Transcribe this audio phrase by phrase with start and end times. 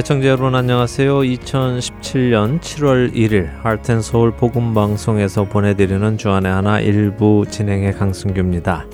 [0.00, 1.18] 애청자 여러분 안녕하세요.
[1.18, 8.86] 2017년 7월 1일 하트앤서울 복음방송에서 보내드리는 주안의 하나 일부 진행의 강승규입니다.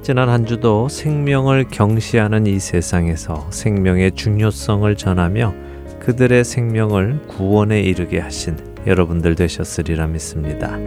[0.00, 5.54] 지난 한 주도 생명을 경시하는 이 세상에서 생명의 중요성을 전하며
[6.00, 10.78] 그들의 생명을 구원에 이르게 하신 여러분들 되셨으리라 믿습니다.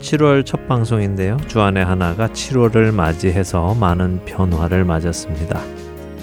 [0.00, 1.36] 7월 첫 방송인데요.
[1.46, 5.60] 주안의 하나가 7월을 맞이해서 많은 변화를 맞았습니다.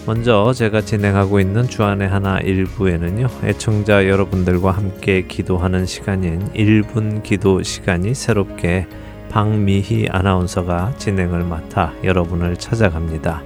[0.05, 3.43] 먼저 제가 진행하고 있는 주안의 하나 1부에는요.
[3.43, 8.87] 애청자 여러분들과 함께 기도하는 시간인 1분 기도 시간이 새롭게
[9.29, 13.43] 박미희 아나운서가 진행을 맡아 여러분을 찾아갑니다.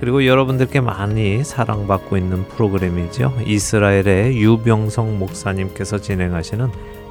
[0.00, 3.32] 그리고 여러분들께 많이 사랑받고 있는 프로그램이죠.
[3.46, 6.68] 이스라엘의 유병성 목사님께서 진행하시는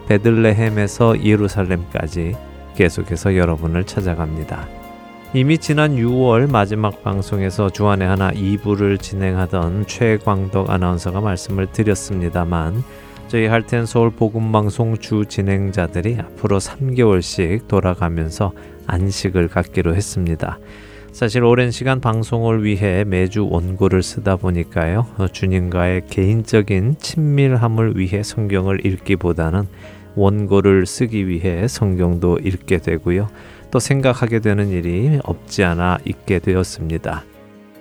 [0.07, 2.35] 베들레헴에서 예루살렘까지
[2.75, 4.67] 계속해서 여러분을 찾아갑니다.
[5.33, 12.83] 이미 지난 6월 마지막 방송에서 주안의 하나 2부를 진행하던 최광덕 아나운서가 말씀을 드렸습니다만
[13.29, 18.51] 저희 할텐 서울 복음 방송 주 진행자들이 앞으로 3개월씩 돌아가면서
[18.87, 20.59] 안식을 갖기로 했습니다.
[21.13, 25.07] 사실 오랜 시간 방송을 위해 매주 원고를 쓰다 보니까요.
[25.31, 29.67] 주님과의 개인적인 친밀함을 위해 성경을 읽기보다는
[30.15, 33.27] 원고를 쓰기 위해 성경도 읽게 되고요.
[33.71, 37.23] 또 생각하게 되는 일이 없지 않아 있게 되었습니다.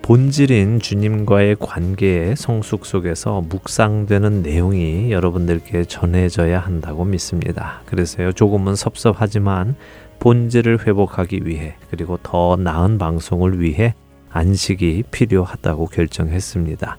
[0.03, 7.83] 본질인 주님과의 관계의 성숙 속에서 묵상되는 내용이 여러분들께 전해져야 한다고 믿습니다.
[7.87, 9.77] 그래서요, 조금은 섭섭하지만
[10.19, 13.95] 본질을 회복하기 위해 그리고 더 나은 방송을 위해
[14.31, 16.99] 안식이 필요하다고 결정했습니다.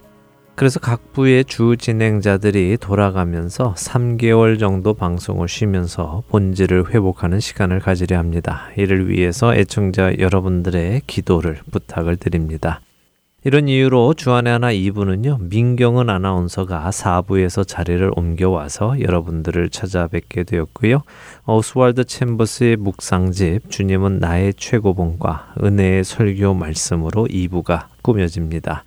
[0.62, 8.67] 그래서 각 부의 주 진행자들이 돌아가면서 3개월 정도 방송을 쉬면서 본질을 회복하는 시간을 가지려 합니다.
[8.77, 12.80] 이를 위해서 애청자 여러분들의 기도를 부탁을 드립니다.
[13.44, 21.02] 이런 이유로 주안의 하나 2부는요, 민경은 아나운서가 4부에서 자리를 옮겨와서 여러분들을 찾아뵙게 되었고요.
[21.48, 28.83] 오스왈드 챔버스의 묵상집, 주님은 나의 최고봉과 은혜의 설교 말씀으로 2부가 꾸며집니다.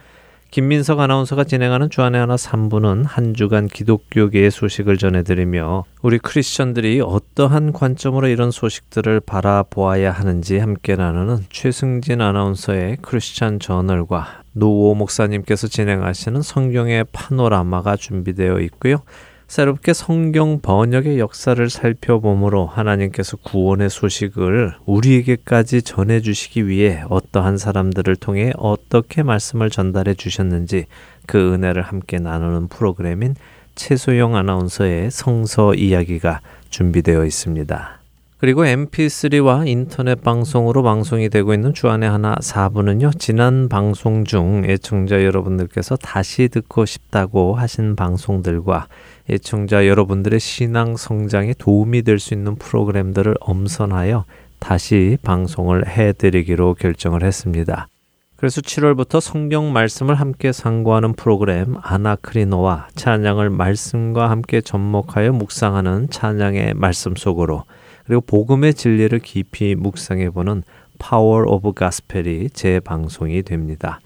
[0.54, 8.28] 김민석 아나운서가 진행하는 주안의 하나 3부는 한 주간 기독교계의 소식을 전해드리며 우리 크리스천들이 어떠한 관점으로
[8.28, 17.96] 이런 소식들을 바라보아야 하는지 함께 나누는 최승진 아나운서의 크리스천 저널과 노호 목사님께서 진행하시는 성경의 파노라마가
[17.96, 19.02] 준비되어 있고요.
[19.46, 29.22] 새롭게 성경 번역의 역사를 살펴보므로 하나님께서 구원의 소식을 우리에게까지 전해주시기 위해 어떠한 사람들을 통해 어떻게
[29.22, 30.86] 말씀을 전달해 주셨는지
[31.26, 33.34] 그 은혜를 함께 나누는 프로그램인
[33.74, 36.40] 최소영 아나운서의 성서 이야기가
[36.70, 38.00] 준비되어 있습니다.
[38.38, 43.18] 그리고 mp3와 인터넷 방송으로 방송이 되고 있는 주안의 하나 4부는요.
[43.18, 48.88] 지난 방송 중 애청자 여러분들께서 다시 듣고 싶다고 하신 방송들과
[49.30, 54.24] 애청자 여러분들의 신앙 성장에 도움이 될 수 있는 프로그램들을 엄선하여
[54.58, 57.88] 다시 방송을 해드리기로 결정을 했습니다.
[58.36, 67.14] 그래서 7월부터 성경 말씀을 함께 상고하는 프로그램 아나크리노와 찬양을 말씀과 함께 접목하여 묵상하는 찬양의 말씀
[67.16, 67.64] 속으로
[68.06, 70.62] 그리고 복음의 진리를 깊이 묵상해 보는
[70.98, 74.00] Power of Gospel이 재방송이 됩니다.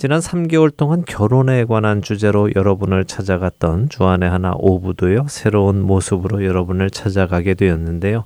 [0.00, 7.52] 지난 3개월 동안 결혼에 관한 주제로 여러분을 찾아갔던 주안의 하나 오부도요, 새로운 모습으로 여러분을 찾아가게
[7.52, 8.24] 되었는데요.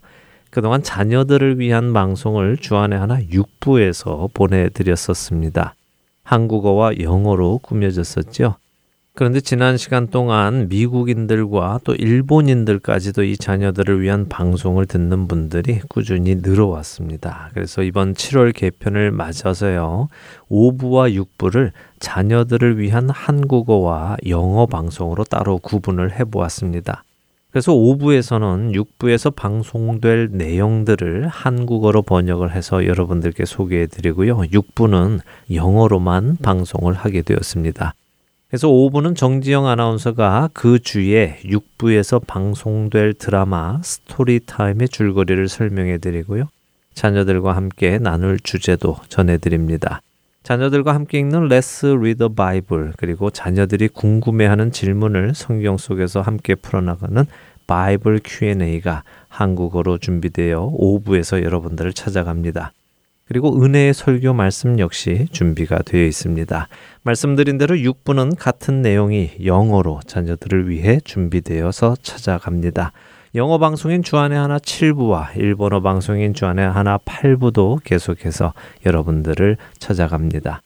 [0.50, 5.74] 그동안 자녀들을 위한 방송을 주안의 하나 6부에서 보내드렸었습니다.
[6.22, 8.54] 한국어와 영어로 꾸며졌었죠.
[9.16, 17.50] 그런데 지난 시간 동안 미국인들과 또 일본인들까지도 이 자녀들을 위한 방송을 듣는 분들이 꾸준히 늘어왔습니다.
[17.54, 20.08] 그래서 이번 7월 개편을 맞아서요.
[20.50, 21.70] 5부와 6부를
[22.00, 27.04] 자녀들을 위한 한국어와 영어 방송으로 따로 구분을 해 보았습니다.
[27.52, 34.38] 그래서 5부에서는 6부에서 방송될 내용들을 한국어로 번역을 해서 여러분들께 소개해 드리고요.
[34.38, 35.20] 6부는
[35.52, 37.94] 영어로만 방송을 하게 되었습니다.
[38.54, 46.44] 그래서 5부는 정지영 아나운서가 그 주에 6부에서 방송될 드라마 스토리타임의 줄거리를 설명해 드리고요.
[46.94, 50.00] 자녀들과 함께 나눌 주제도 전해 드립니다.
[50.44, 57.26] 자녀들과 함께 읽는 Let's Read the Bible 그리고 자녀들이 궁금해하는 질문을 성경 속에서 함께 풀어나가는
[57.66, 62.70] 바이블 Q&A가 한국어로 준비되어 5부에서 여러분들을 찾아갑니다.
[63.26, 66.68] 그리고 은혜의 설교 말씀 역시 준비가 되어 있습니다.
[67.02, 72.92] 말씀드린 대로 6부는 같은 내용이 영어로 자녀들을 위해 준비되어서 찾아갑니다.
[73.34, 78.52] 영어 방송인 주안의 하나 7부와 일본어 방송인 주안의 하나 8부도 계속해서
[78.86, 80.60] 여러분들을 찾아갑니다.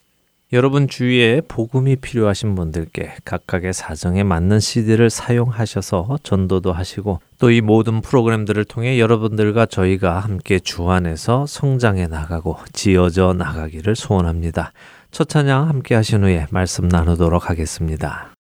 [0.53, 8.01] 여러분 주위에 복음이 필요하신 분들께 각각의 사정에 맞는 CD를 사용하셔서 전도도 하시고 또 이 모든
[8.01, 14.73] 프로그램들을 통해 여러분들과 저희가 함께 주 안에서 성장해 나가고 지어져 나가기를 소원합니다.
[15.11, 18.38] 첫 찬양 함께 하신 후에 말씀 나누도록 하겠습니다.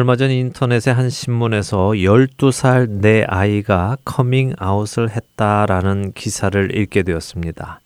[0.00, 7.80] 얼마 전 인터넷의 한 신문에서 12살 내 아이가 커밍아웃을 했다라는 기사를 읽게 되었습니다.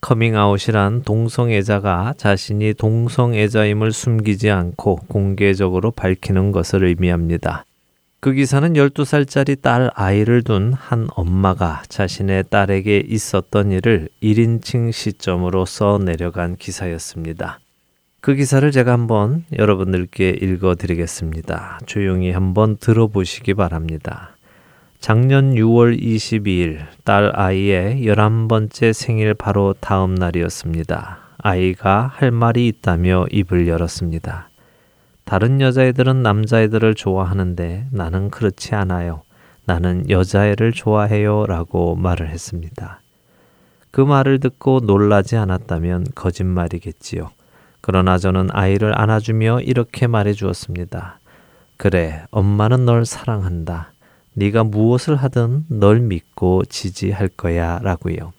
[0.00, 7.64] 커밍아웃이란 동성애자가 자신이 동성애자임을 숨기지 않고 공개적으로 밝히는 것을 의미합니다.
[8.20, 15.98] 그 기사는 12살짜리 딸 아이를 둔 한 엄마가 자신의 딸에게 있었던 일을 1인칭 시점으로 써
[15.98, 17.58] 내려간 기사였습니다.
[18.26, 21.78] 그 기사를 제가 한번 여러분들께 읽어 드리겠습니다.
[21.86, 24.30] 조용히 한번 들어보시기 바랍니다.
[24.98, 31.18] 작년 6월 22일 딸 아이의 11번째 생일 바로 다음 날이었습니다.
[31.38, 34.48] 아이가 할 말이 있다며 입을 열었습니다.
[35.22, 39.22] 다른 여자애들은 남자애들을 좋아하는데 나는 그렇지 않아요.
[39.66, 41.46] 나는 여자애를 좋아해요.
[41.46, 43.02] 라고 말을 했습니다.
[43.92, 47.35] 그 말을 듣고 놀라지 않았다면 거짓말이겠지요.
[47.86, 51.20] 그러나 저는 아이를 안아주며 이렇게 말해 주었습니다.
[51.76, 53.92] 그래, 엄마는 널 사랑한다.
[54.34, 58.32] 네가 무엇을 하든 널 믿고 지지할 거야 라고요.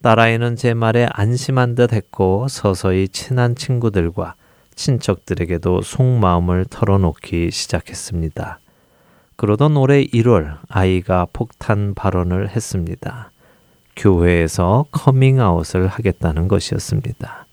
[0.00, 4.36] 딸아이는 제 말에 안심한 듯 했고 서서히 친한 친구들과
[4.74, 8.60] 친척들에게도 속마음을 털어놓기 시작했습니다.
[9.36, 13.30] 그러던 올해 1월 아이가 폭탄 발언을 했습니다.
[13.96, 17.45] 교회에서 커밍아웃을 하겠다는 것이었습니다.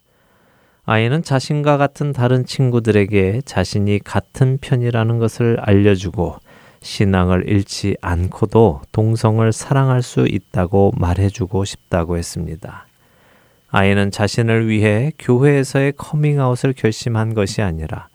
[0.85, 6.35] 아이는 자신과 같은 다른 친구들에게 자신이 같은 편이라는 것을 알려주고
[6.81, 12.85] 신앙을 잃지 않고도 동성을 사랑할 수 있다고 말해주고 싶다고 했습니다.
[13.69, 18.09] 아이는 자신을 위해 교회에서의 커밍아웃을 결심한 것이 아니라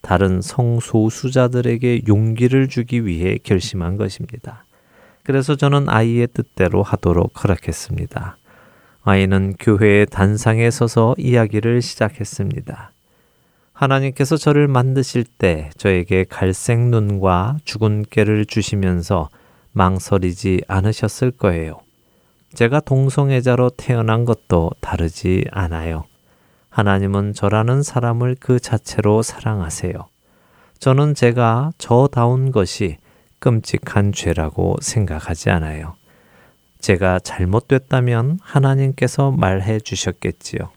[0.00, 4.64] 다른 성소수자들에게 용기를 주기 위해 결심한 것입니다.
[5.24, 8.38] 그래서 저는 아이의 뜻대로 하도록 허락했습니다.
[9.06, 12.90] 아이는 교회의 단상에 서서 이야기를 시작했습니다.
[13.74, 19.28] 하나님께서 저를 만드실 때 저에게 갈색 눈과 죽은 깨를 주시면서
[19.72, 21.80] 망설이지 않으셨을 거예요.
[22.54, 26.04] 제가 동성애자로 태어난 것도 다르지 않아요.
[26.70, 29.92] 하나님은 저라는 사람을 그 자체로 사랑하세요.
[30.78, 32.96] 저는 제가 저다운 것이
[33.38, 35.96] 끔찍한 죄라고 생각하지 않아요.
[36.84, 40.70] 제가 잘못됐다면 하나님께서 말해 주셨겠지요.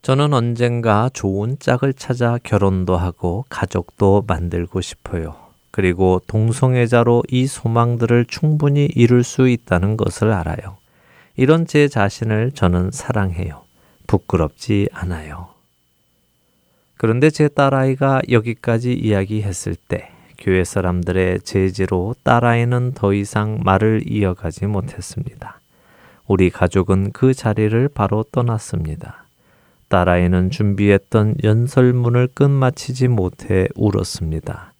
[0.00, 5.34] 저는 언젠가 좋은 짝을 찾아 결혼도 하고 가족도 만들고 싶어요.
[5.72, 10.76] 그리고 동성애자로 이 소망들을 충분히 이룰 수 있다는 것을 알아요.
[11.34, 13.64] 이런 제 자신을 저는 사랑해요.
[14.06, 15.48] 부끄럽지 않아요.
[16.96, 20.11] 그런데 제 딸아이가 여기까지 이야기했을 때
[20.42, 25.60] 교회 사람들의 제지로 딸아이는 더 이상 말을 이어가지 못했습니다.
[26.26, 29.24] 우리 가족은 그 자리를 바로 떠났습니다.
[29.88, 34.72] 딸아이는 준비했던 연설문을 끝마치지 못해 울었습니다.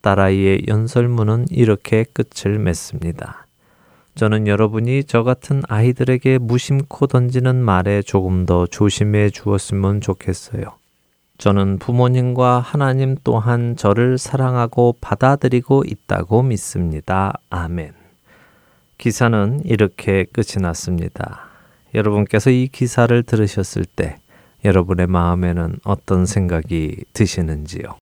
[0.00, 3.46] 딸아이의 연설문은 이렇게 끝을 맺습니다.
[4.14, 10.83] 저는 여러분이 저 같은 아이들에게 무심코 던지는 말에 조금 더 조심해 주었으면 좋겠어요.
[11.38, 17.40] 저는 부모님과 하나님 또한 저를 사랑하고 받아들이고 있다고 믿습니다.
[17.50, 17.92] 아멘.
[18.98, 21.48] 기사는 이렇게 끝이 났습니다.
[21.94, 24.16] 여러분께서 이 기사를 들으셨을 때
[24.64, 27.96] 여러분의 마음에는 어떤 생각이 드시는지요?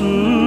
[0.00, 0.39] 말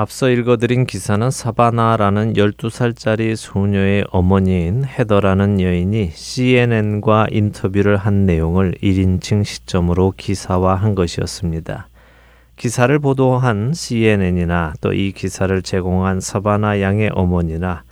[0.00, 10.14] 앞서 읽어드린 기사는 사바나라는 12살짜리 소녀의 어머니인 헤더라는 여인이 CNN과 인터뷰를 한 내용을 1인칭 시점으로
[10.16, 11.88] 기사화한 것이었습니다.
[12.54, 17.82] 기사를 보도한 CNN이나 또 이 기사를 제공한 사바나 양의 어머니나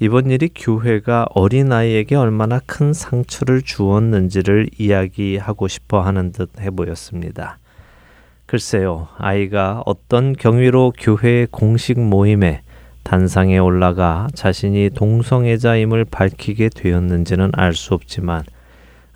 [0.00, 7.56] 이번 일이 교회가 어린아이에게 얼마나 큰 상처를 주었는지를 이야기하고 싶어 하는 듯 해 보였습니다.
[8.54, 12.62] 글쎄요, 아이가 어떤 경위로 교회의 공식 모임에
[13.02, 18.44] 단상에 올라가 자신이 동성애자임을 밝히게 되었는지는 알 수 없지만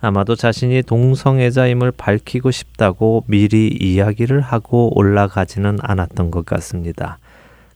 [0.01, 7.17] 아마도 자신이 동성애자임을 밝히고 싶다고 미리 이야기를 하고 올라가지는 않았던 것 같습니다.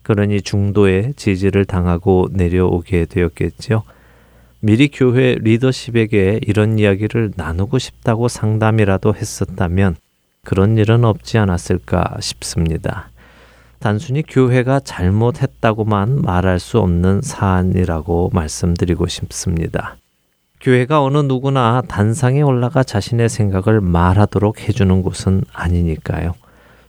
[0.01, 3.83] 그러니 중도에 지지를 당하고 내려오게 되었겠죠.
[4.59, 9.95] 미리 교회 리더십에게 이런 이야기를 나누고 싶다고 상담이라도 했었다면
[10.45, 13.09] 그런 일은 없지 않았을까 싶습니다.
[13.79, 19.95] 단순히 교회가 잘못했다고만 말할 수 없는 사안이라고 말씀드리고 싶습니다.
[20.59, 26.33] 교회가 어느 누구나 단상에 올라가 자신의 생각을 말하도록 해주는 곳은 아니니까요.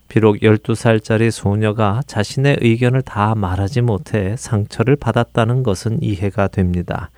[0.09, 7.11] 비록 12살짜리 소녀가 자신의 의견을 다 말하지 못해 상처를 받았다는 것은 이해가 됩니다.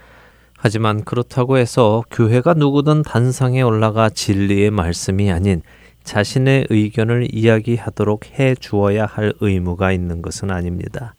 [0.59, 5.63] 하지만 그렇다고 해서 교회가 누구든 단상에 올라가 진리의 말씀이 아닌
[6.07, 11.15] 자신의 의견을 이야기하도록 해 주어야 할 의무가 있는 것은 아닙니다.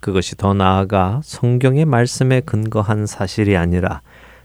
[0.00, 4.00] 그것이 더 나아가 성경의 말씀에 근거한 사실이 아니라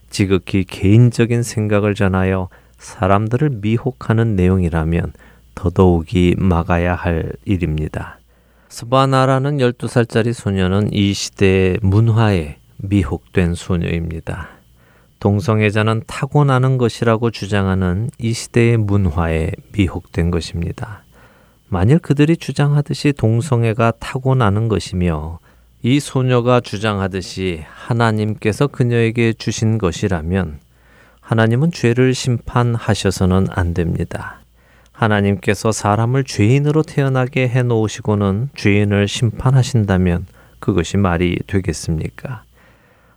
[0.10, 5.14] 지극히 개인적인 생각을 전하여 사람들을 미혹하는 내용이라면
[5.56, 8.20] 더더욱이 막아야 할 일입니다.
[8.68, 14.55] 스바나라는 12살짜리 소녀는 이 시대의 문화에 미혹된 소녀입니다.
[15.26, 21.02] 동성애자는 타고나는 것이라고 주장하는 이 시대의 문화에 미혹된 것입니다.
[21.68, 25.40] 만일 그들이 주장하듯이 동성애가 타고나는 것이며
[25.82, 30.60] 이 소녀가 주장하듯이 하나님께서 그녀에게 주신 것이라면
[31.22, 34.42] 하나님은 죄를 심판하셔서는 안 됩니다.
[34.92, 40.28] 하나님께서 사람을 죄인으로 태어나게 해 놓으시고는 죄인을 심판하신다면
[40.60, 42.44] 그것이 말이 되겠습니까?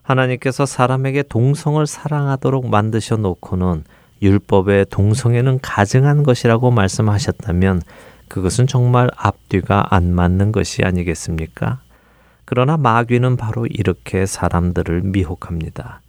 [0.08, 3.84] 하나님께서 사람에게 동성을 사랑하도록 만드셔 놓고는
[4.22, 7.82] 율법에 동성애는 가증한 것이라고 말씀하셨다면
[8.28, 11.80] 그것은 정말 앞뒤가 안 맞는 것이 아니겠습니까?
[12.46, 16.00] 그러나 마귀는 바로 이렇게 사람들을 미혹합니다.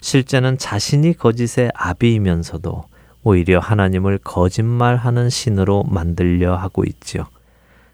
[0.00, 2.84] 실제는 자신이 거짓의 아비이면서도
[3.22, 7.26] 오히려 하나님을 거짓말하는 신으로 만들려 하고 있지요.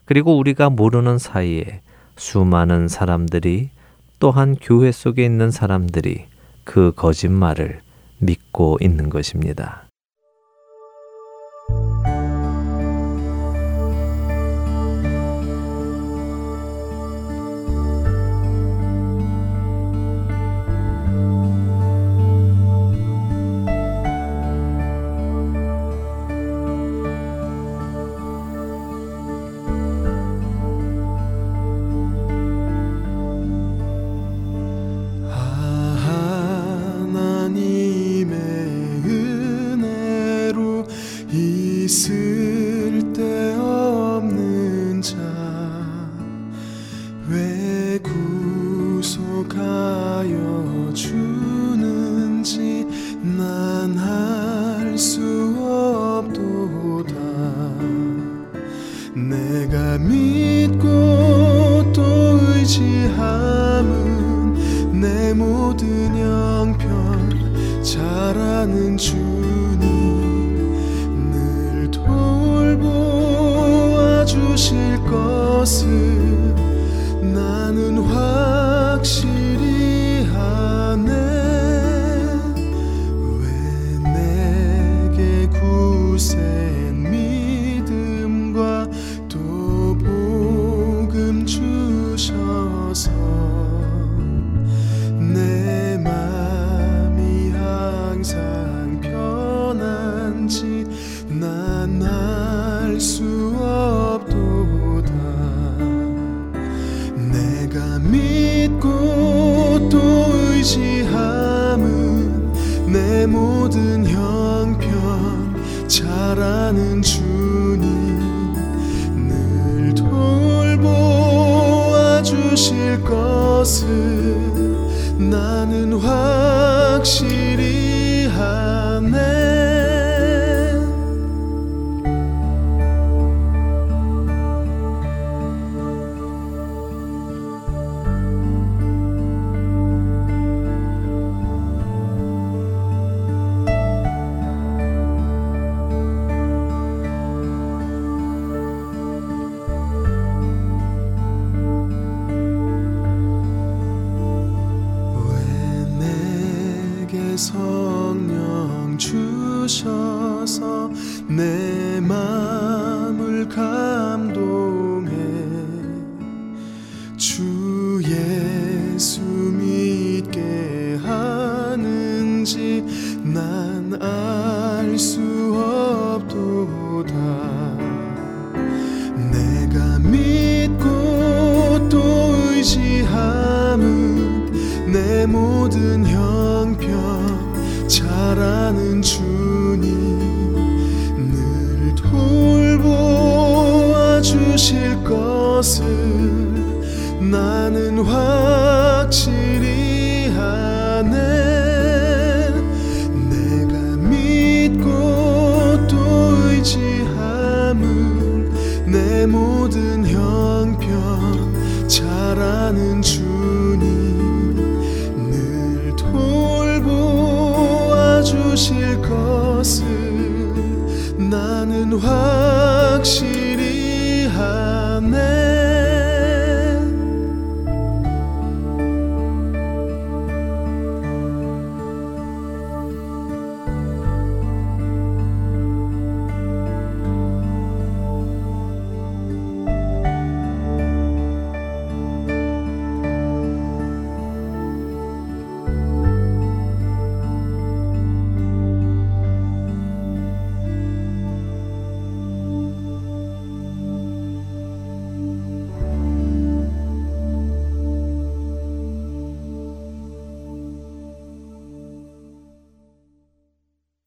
[0.05, 1.81] 그리고 우리가 모르는 사이에
[2.16, 3.71] 수많은 사람들이
[4.19, 6.27] 또한 교회 속에 있는 사람들이
[6.65, 7.81] 그 거짓말을
[8.19, 9.88] 믿고 있는 것입니다.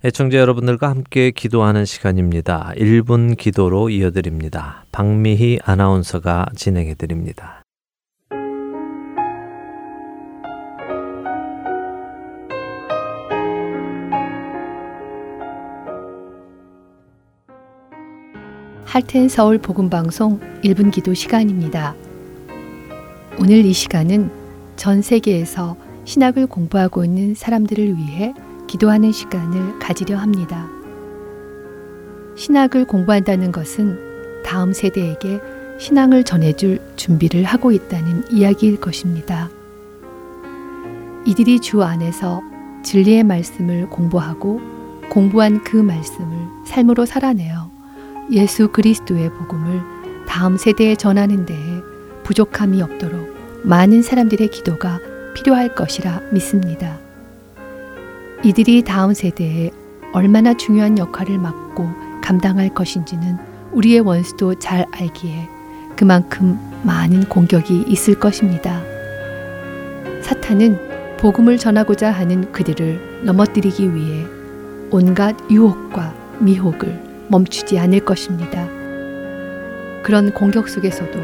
[0.03, 2.73] 애청자 여러분들과 함께 기도하는 시간입니다.
[2.75, 4.83] 1분 기도로 이어드립니다.
[4.91, 7.61] 박미희 아나운서가 진행해 드립니다.
[18.85, 21.93] 할텐 서울 복음 방송 1분 기도 시간입니다.
[23.39, 24.31] 오늘 이 시간은
[24.77, 28.33] 전 세계에서 신학을 공부하고 있는 사람들을 위해
[28.71, 30.65] 기도하는 시간을 가지려 합니다.
[32.38, 35.41] 신학을 공부한다는 것은 다음 세대에게
[35.77, 39.49] 신앙을 전해줄 준비를 하고 있다는 이야기일 것입니다.
[41.25, 42.41] 이들이 주 안에서
[42.84, 44.62] 진리의 말씀을 공부하고
[45.10, 46.29] 공부한 그 말씀을
[46.65, 47.69] 삶으로 살아내어
[48.31, 49.81] 예수 그리스도의 복음을
[50.29, 51.81] 다음 세대에 전하는 데에
[52.23, 55.01] 부족함이 없도록 많은 사람들의 기도가
[55.34, 57.11] 필요할 것이라 믿습니다.
[58.43, 59.69] 이들이 다음 세대에
[60.13, 61.88] 얼마나 중요한 역할을 맡고
[62.23, 63.38] 감당할 것인지는
[63.71, 65.47] 우리의 원수도 잘 알기에
[65.95, 68.82] 그만큼 많은 공격이 있을 것입니다.
[70.23, 74.25] 사탄은 복음을 전하고자 하는 그들을 넘어뜨리기 위해
[74.89, 78.67] 온갖 유혹과 미혹을 멈추지 않을 것입니다.
[80.01, 81.19] 그런 공격 속에서도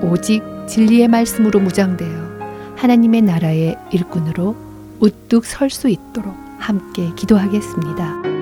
[0.00, 4.56] 오직 진리의 말씀으로 무장되어 하나님의 나라의 일꾼으로
[5.00, 8.35] 우뚝 설 수 있도록 함께 기도하겠습니다.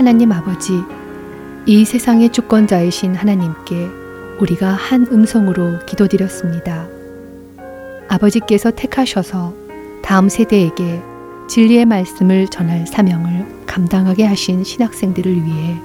[0.00, 0.82] 하나님 아버지,
[1.66, 3.86] 이 세상의 주권자이신 하나님께
[4.40, 6.88] 우리가 한 음성으로 기도드렸습니다.
[8.08, 9.52] 아버지께서 택하셔서
[10.02, 11.02] 다음 세대에게
[11.50, 15.76] 진리의 말씀을 전할 사명을 감당하게 하신 신학생들을 위해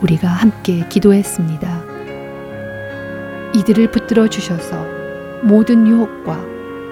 [0.00, 1.82] 우리가 함께 기도했습니다.
[3.52, 4.86] 이들을 붙들어 주셔서
[5.42, 6.40] 모든 유혹과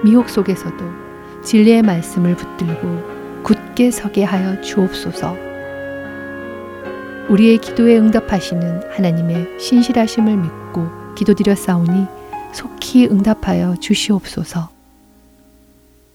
[0.03, 0.83] 미혹 속에서도
[1.41, 5.54] 진리의 말씀을 붙들고 굳게 서게 하여 주옵소서.
[7.29, 12.05] 우리의 기도에 응답하시는 하나님의 신실하심을 믿고 기도드렸사오니
[12.53, 14.69] 속히 응답하여 주시옵소서.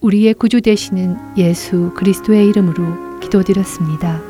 [0.01, 4.29] 우리의 구주 되시는 예수 그리스도의 이름으로 기도드렸습니다.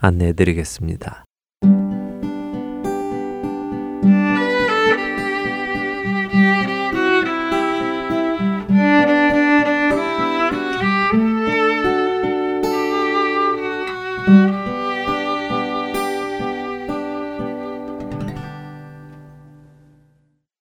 [0.00, 1.24] 안내해 드리겠습니다.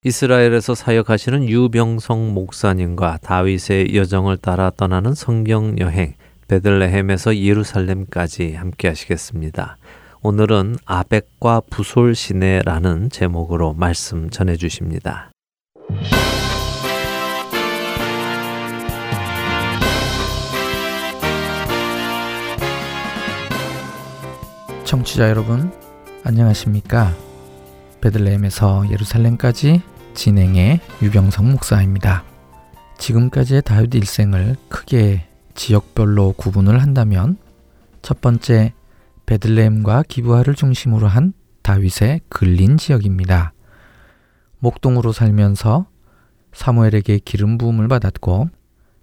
[0.07, 6.13] 이스라엘에서 사역하시는 유병성 목사님과 다윗의 여정을 따라 떠나는 성경 여행
[6.47, 9.77] 베들레헴에서 예루살렘까지 함께 하시겠습니다.
[10.21, 15.31] 오늘은 아벡과 부솔 시내라는 제목으로 말씀 전해 주십니다.
[24.85, 25.71] 청취자 여러분,
[26.23, 27.13] 안녕하십니까?
[27.99, 29.81] 베들레헴에서 예루살렘까지
[30.13, 32.23] 진행의 유병성 목사입니다.
[32.97, 35.26] 지금까지의 다윗 일생을 크게
[35.57, 37.37] 지역별로 구분을 한다면
[38.01, 38.73] 첫 번째
[39.25, 43.51] 베들레헴과 기브아를 중심으로 한 다윗의 근린 지역입니다.
[44.59, 45.87] 목동으로 살면서
[46.53, 48.49] 사무엘에게 기름 부음을 받았고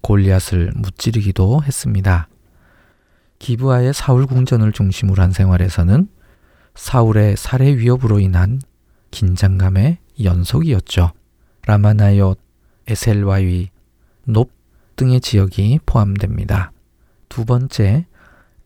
[0.01, 2.27] 골리앗을 무찌르기도 했습니다.
[3.37, 6.07] 기브아의 사울 궁전을 중심으로 한 생활에서는
[6.73, 8.59] 사울의 살해 위협으로 인한
[9.11, 11.11] 긴장감의 연속이었죠.
[11.67, 12.35] 라마나옳,
[12.87, 13.69] 에셀와위,
[14.25, 14.54] 높
[14.95, 16.71] 등의 지역이 포함됩니다.
[17.29, 18.05] 두 번째,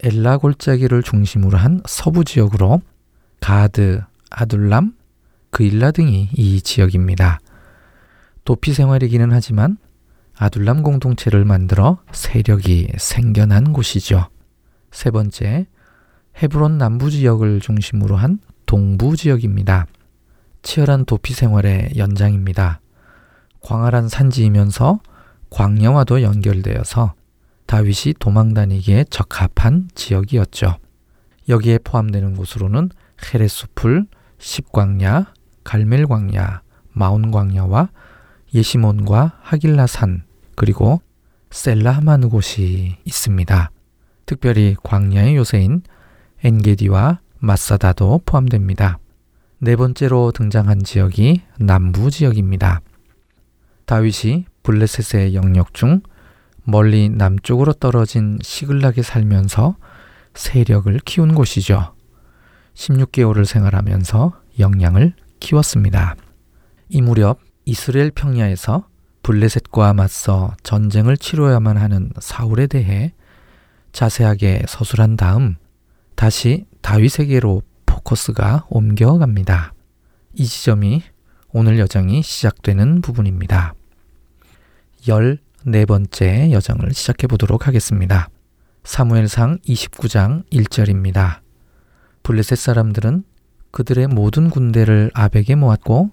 [0.01, 2.81] 엘라 골짜기를 중심으로 한 서부 지역으로
[3.41, 4.93] 가드, 아둘람,
[5.49, 7.39] 그일라 등이 이 지역입니다.
[8.45, 9.77] 도피 생활이기는 하지만
[10.37, 14.29] 아둘람 공동체를 만들어 세력이 생겨난 곳이죠.
[14.91, 15.67] 세 번째,
[16.41, 19.87] 헤브론 남부 지역을 중심으로 한 동부 지역입니다.
[20.61, 22.79] 치열한 도피 생활의 연장입니다.
[23.61, 24.99] 광활한 산지이면서
[25.49, 27.13] 광야와도 연결되어서
[27.65, 30.77] 다윗이 도망다니기에 적합한 지역이었죠.
[31.49, 32.89] 여기에 포함되는 곳으로는
[33.23, 34.05] 헤레수풀,
[34.37, 35.33] 십광야,
[35.63, 36.61] 갈멜광야,
[36.93, 37.89] 마온광야와
[38.53, 40.23] 예시몬과 하길라산
[40.55, 41.01] 그리고
[41.51, 43.71] 셀라하마느 곳이 있습니다.
[44.25, 45.81] 특별히 광야의 요새인
[46.43, 48.99] 엔게디와 마사다도 포함됩니다.
[49.59, 52.81] 네 번째로 등장한 지역이 남부 지역입니다.
[53.85, 56.01] 다윗이 블레셋의 영역 중
[56.63, 59.75] 멀리 남쪽으로 떨어진 시글락에 살면서
[60.35, 61.95] 세력을 키운 곳이죠.
[62.75, 66.15] 16개월을 생활하면서 역량을 키웠습니다.
[66.87, 68.87] 이 무렵 이스라엘 평야에서
[69.23, 73.13] 블레셋과 맞서 전쟁을 치러야만 하는 사울에 대해
[73.91, 75.55] 자세하게 서술한 다음
[76.13, 79.73] 다시 다윗에게로 포커스가 옮겨갑니다.
[80.35, 81.01] 이 지점이
[81.53, 83.73] 오늘 여정이 시작되는 부분입니다.
[85.01, 88.29] 14번째 여정을 시작해 보도록 하겠습니다.
[88.83, 91.39] 사무엘상 29장 1절입니다.
[92.23, 93.23] 블레셋 사람들은
[93.71, 96.11] 그들의 모든 군대를 아벡에 모았고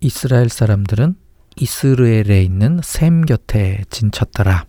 [0.00, 1.16] 이스라엘 사람들은
[1.56, 4.66] 이스르엘에 있는 샘 곁에 진쳤더라.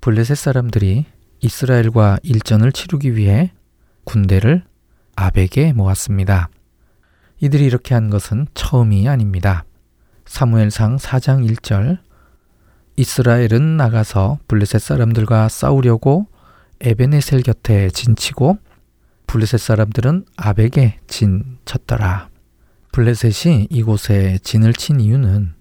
[0.00, 1.06] 블레셋 사람들이
[1.40, 3.52] 이스라엘과 일전을 치르기 위해
[4.04, 4.64] 군대를
[5.16, 6.48] 아벡에 모았습니다.
[7.40, 9.64] 이들이 이렇게 한 것은 처음이 아닙니다.
[10.26, 11.98] 사무엘상 4장 1절
[12.96, 16.26] 이스라엘은 나가서 블레셋 사람들과 싸우려고
[16.80, 18.58] 에베네셀 곁에 진치고
[19.26, 22.28] 블레셋 사람들은 아벡에 진쳤더라.
[22.92, 25.54] 블레셋이 이곳에 진을 친 이유는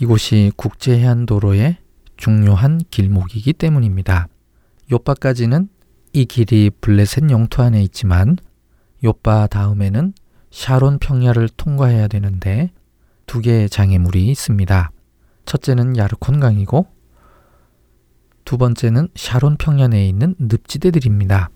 [0.00, 1.76] 이곳이 국제해안도로의
[2.16, 4.28] 중요한 길목이기 때문입니다.
[4.90, 5.68] 요바까지는
[6.14, 8.36] 이 길이 블레셋 영토 안에 있지만
[9.04, 10.14] 요바 다음에는
[10.50, 12.70] 샤론 평야를 통과해야 되는데
[13.26, 14.90] 두 개의 장애물이 있습니다.
[15.46, 16.86] 첫째는 야르콘 강이고
[18.44, 21.50] 두 번째는 샤론 평야 내에 있는 늪지대들입니다.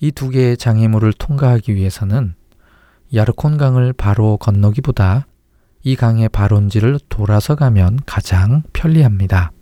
[0.00, 2.34] 이 두 개의 장애물을 통과하기 위해서는
[3.14, 5.26] 야르콘 강을 바로 건너기보다
[5.82, 9.52] 이 강의 발원지를 돌아서 가면 가장 편리합니다.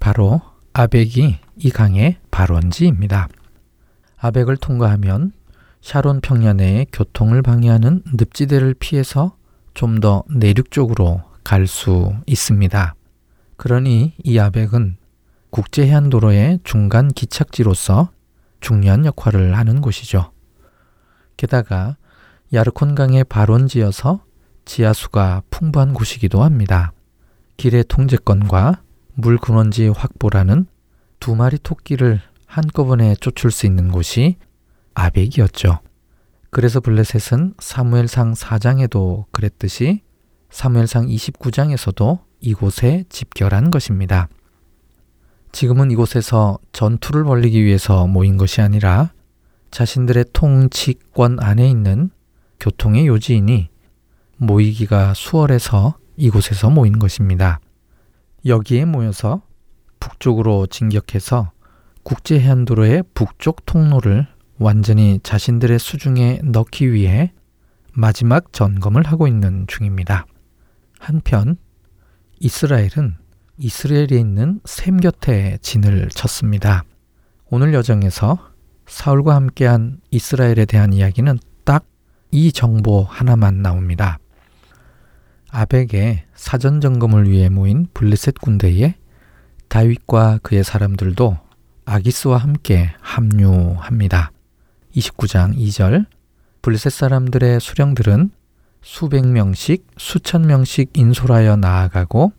[0.00, 0.40] 바로
[0.72, 3.28] 아벡이 이 강의 발원지입니다.
[4.16, 5.32] 아벡을 통과하면
[5.80, 9.36] 샤론 평야 내의 교통을 방해하는 늪지대를 피해서
[9.74, 12.94] 좀 더 내륙 쪽으로 갈 수 있습니다.
[13.58, 14.96] 그러니 이 아벡은
[15.50, 18.10] 국제해안도로의 중간 기착지로서
[18.60, 20.30] 중요한 역할을 하는 곳이죠.
[21.36, 21.96] 게다가
[22.52, 24.24] 야르콘강의 발원지여서
[24.64, 26.92] 지하수가 풍부한 곳이기도 합니다.
[27.56, 28.80] 길의 통제권과
[29.14, 30.66] 물 근원지 확보라는
[31.18, 34.36] 두 마리 토끼를 한꺼번에 쫓을 수 있는 곳이
[34.94, 35.80] 아벡이었죠.
[36.50, 40.02] 그래서 블레셋은 사무엘상 4장에도 그랬듯이
[40.50, 44.28] 사무엘상 29장에서도 이곳에 집결한 것입니다.
[45.52, 49.12] 지금은 이곳에서 전투를 벌리기 위해서 모인 것이 아니라
[49.70, 52.10] 자신들의 통치권 안에 있는
[52.60, 53.68] 교통의 요지이니
[54.36, 57.60] 모이기가 수월해서 이곳에서 모인 것입니다.
[58.46, 59.42] 여기에 모여서
[60.00, 61.52] 북쪽으로 진격해서
[62.02, 64.26] 국제해안도로의 북쪽 통로를
[64.58, 67.32] 완전히 자신들의 수중에 넣기 위해
[67.92, 70.26] 마지막 점검을 하고 있는 중입니다.
[70.98, 71.56] 한편
[72.40, 73.16] 이스라엘은
[73.58, 76.84] 이스라엘에 있는 샘 곁에 진을 쳤습니다.
[77.50, 78.38] 오늘 여정에서
[78.86, 81.84] 사울과 함께한 이스라엘에 대한 이야기는 딱
[82.30, 84.18] 이 정보 하나만 나옵니다.
[85.50, 88.96] 아벡의 사전 점검을 위해 모인 블레셋 군대에
[89.68, 91.38] 다윗과 그의 사람들도
[91.86, 94.30] 아기스와 함께 합류합니다.
[94.94, 96.04] 29장 2절
[96.60, 98.30] 블레셋 사람들의 수령들은
[98.82, 102.32] 수백 명씩 수천 명씩 인솔하여 나아가고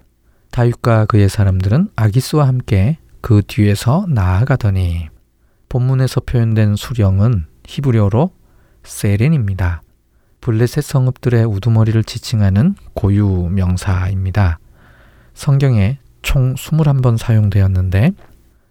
[0.52, 5.10] 다윗과 그의 사람들은 아기스와 함께 그 뒤에서 나아가더니
[5.68, 8.32] 본문에서 표현된 수령은 히브리어로
[8.84, 9.84] 세렌입니다.
[10.42, 14.60] 블레셋 성읍들의 우두머리를 지칭하는 고유 명사입니다.
[15.34, 18.12] 성경에 총 21번 사용되었는데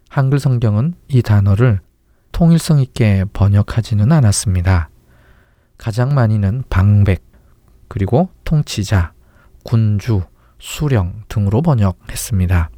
[0.09, 1.79] 한글 성경은 이 단어를
[2.31, 4.89] 통일성 있게 번역하지는 않았습니다.
[5.77, 7.23] 가장 많이는 방백,
[7.89, 9.11] 그리고 통치자,
[9.63, 10.21] 군주,
[10.59, 12.69] 수령 등으로 번역했습니다.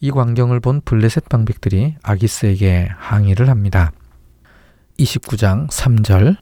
[0.00, 3.92] 이 광경을 본 블레셋 방백들이 아기스에게 항의를 합니다.
[4.98, 6.36] 29장 3절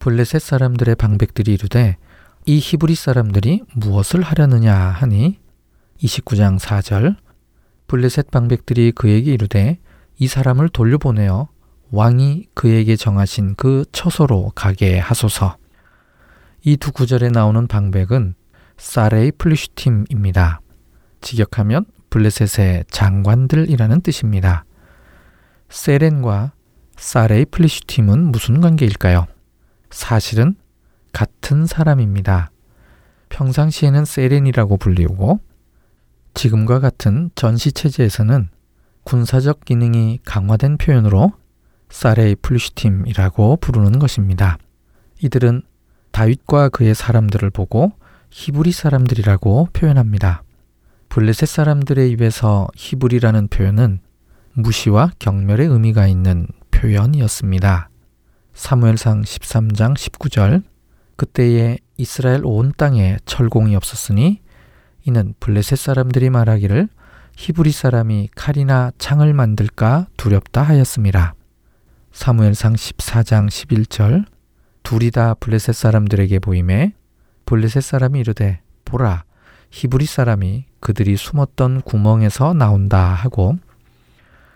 [0.00, 1.96] 블레셋 사람들의 방백들이 이르되
[2.46, 5.38] 이 히브리 사람들이 무엇을 하려느냐 하니
[6.02, 7.16] 29장 4절
[7.86, 9.78] 블레셋 방백들이 그에게 이르되
[10.18, 11.48] 이 사람을 돌려보내어
[11.92, 15.56] 왕이 그에게 정하신 그 처소로 가게 하소서.
[16.62, 18.34] 이 두 구절에 나오는 방백은
[18.76, 20.60] 사레이 플리슈팀입니다.
[21.20, 24.64] 직역하면 블레셋의 장관들이라는 뜻입니다.
[25.70, 26.52] 세렌과
[26.96, 29.26] 사레이 플리슈팀은 무슨 관계일까요?
[29.90, 30.54] 사실은
[31.12, 32.50] 같은 사람입니다.
[33.30, 35.40] 평상시에는 세렌이라고 불리우고
[36.34, 38.48] 지금과 같은 전시체제에서는
[39.04, 41.32] 군사적 기능이 강화된 표현으로
[41.88, 44.58] 사레이 플리슈팀이라고 부르는 것입니다.
[45.22, 45.62] 이들은
[46.20, 47.92] 다윗과 그의 사람들을 보고
[48.30, 50.42] 히브리 사람들이라고 표현합니다.
[51.08, 54.00] 블레셋 사람들의 입에서 히브리라는 표현은
[54.52, 57.88] 무시와 경멸의 의미가 있는 표현이었습니다.
[58.52, 60.62] 사무엘상 13장 19절
[61.16, 64.42] 그때에 이스라엘 온 땅에 철공이 없었으니
[65.06, 66.90] 이는 블레셋 사람들이 말하기를
[67.38, 71.32] 히브리 사람이 칼이나 창을 만들까 두렵다 하였습니다.
[72.12, 74.26] 사무엘상 14장 11절
[74.90, 76.94] 둘이 다 블레셋 사람들에게 보임에
[77.46, 79.22] 블레셋 사람이 이르되 보라
[79.70, 83.56] 히브리 사람이 그들이 숨었던 구멍에서 나온다 하고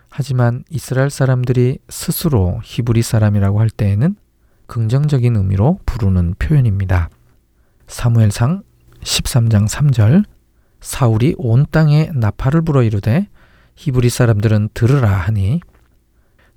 [0.09, 4.17] 하지만 이스라엘 사람들이 스스로 히브리 사람이라고 할 때에는
[4.67, 7.09] 긍정적인 의미로 부르는 표현입니다.
[7.87, 8.63] 사무엘상
[9.03, 10.25] 13장 3절
[10.81, 13.29] 사울이 온 땅에 나팔을 불어 이르되
[13.77, 15.61] 히브리 사람들은 들으라 하니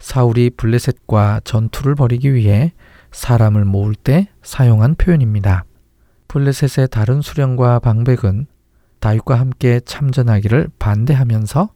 [0.00, 2.72] 사울이 블레셋과 전투를 벌이기 위해
[3.12, 5.64] 사람을 모을 때 사용한 표현입니다.
[6.28, 8.46] 블레셋의 다른 수령과 방백은
[9.00, 11.70] 다윗과 함께 참전하기를 반대하면서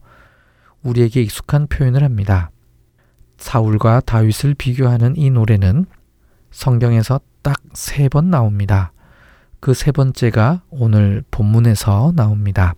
[0.83, 2.51] 우리에게 익숙한 표현을 합니다.
[3.39, 5.87] 사울과 다윗을 비교하는 이 노래는
[6.51, 8.93] 성경에서 딱 세 번 나옵니다.
[9.61, 12.75] 그 세 번째가 오늘 본문에서 나옵니다.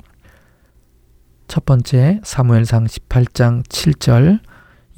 [1.48, 4.40] 첫 번째 사무엘상 18장 7절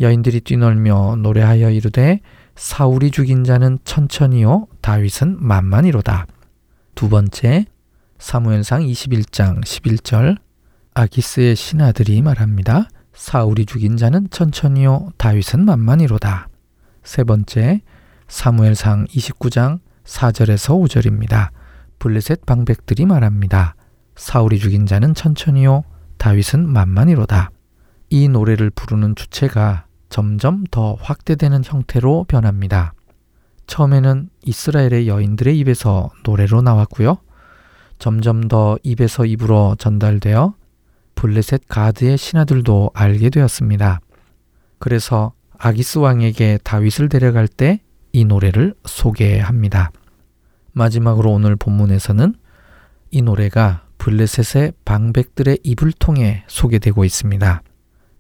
[0.01, 2.21] 여인들이 뛰놀며 노래하여 이르되
[2.57, 6.27] 사울이 죽인 자는 천천히요 다윗은 만만이로다.
[6.95, 7.67] 두 번째
[8.19, 10.39] 사무엘상 21장 11절
[10.95, 12.89] 아기스의 신하들이 말합니다.
[13.13, 16.49] 사울이 죽인 자는 천천히요 다윗은 만만이로다.
[17.05, 17.83] 세 번째
[18.29, 21.51] 사무엘상 29장 4절에서 5절입니다.
[21.99, 23.75] 블레셋 방백들이 말합니다.
[24.17, 25.85] 사울이 죽인 자는 천천히요
[26.17, 27.51] 다윗은 만만이로다.
[28.09, 32.95] 이 노래를 부르는 주체가 점점 더 확대되는 형태로 변합니다.
[33.67, 37.19] 처음에는 이스라엘의 여인들의 입에서 노래로 나왔고요.
[37.99, 40.55] 점점 더 입에서 입으로 전달되어
[41.15, 44.01] 블레셋 가드의 신하들도 알게 되었습니다.
[44.79, 47.81] 그래서 아기스 왕에게 다윗을 데려갈 때
[48.17, 49.93] 이 노래를 소개합니다.
[50.73, 52.35] 마지막으로 오늘 본문에서는
[53.11, 57.63] 이 노래가 블레셋의 방백들의 입을 통해 소개되고 있습니다.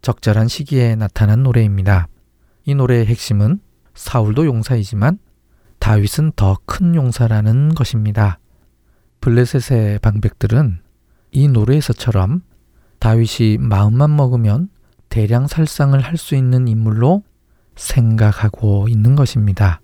[0.06, 2.06] 적절한 시기에 나타난 노래입니다.
[2.64, 3.58] 이 노래의 핵심은
[3.94, 5.18] 사울도 용사이지만
[5.80, 8.38] 다윗은 더 큰 용사라는 것입니다.
[9.20, 10.78] 블레셋의 방백들은
[11.32, 12.42] 이 노래에서처럼
[13.00, 14.68] 다윗이 마음만 먹으면
[15.08, 17.24] 대량 살상을 할 수 있는 인물로
[17.74, 19.80] 생각하고 있는 것입니다.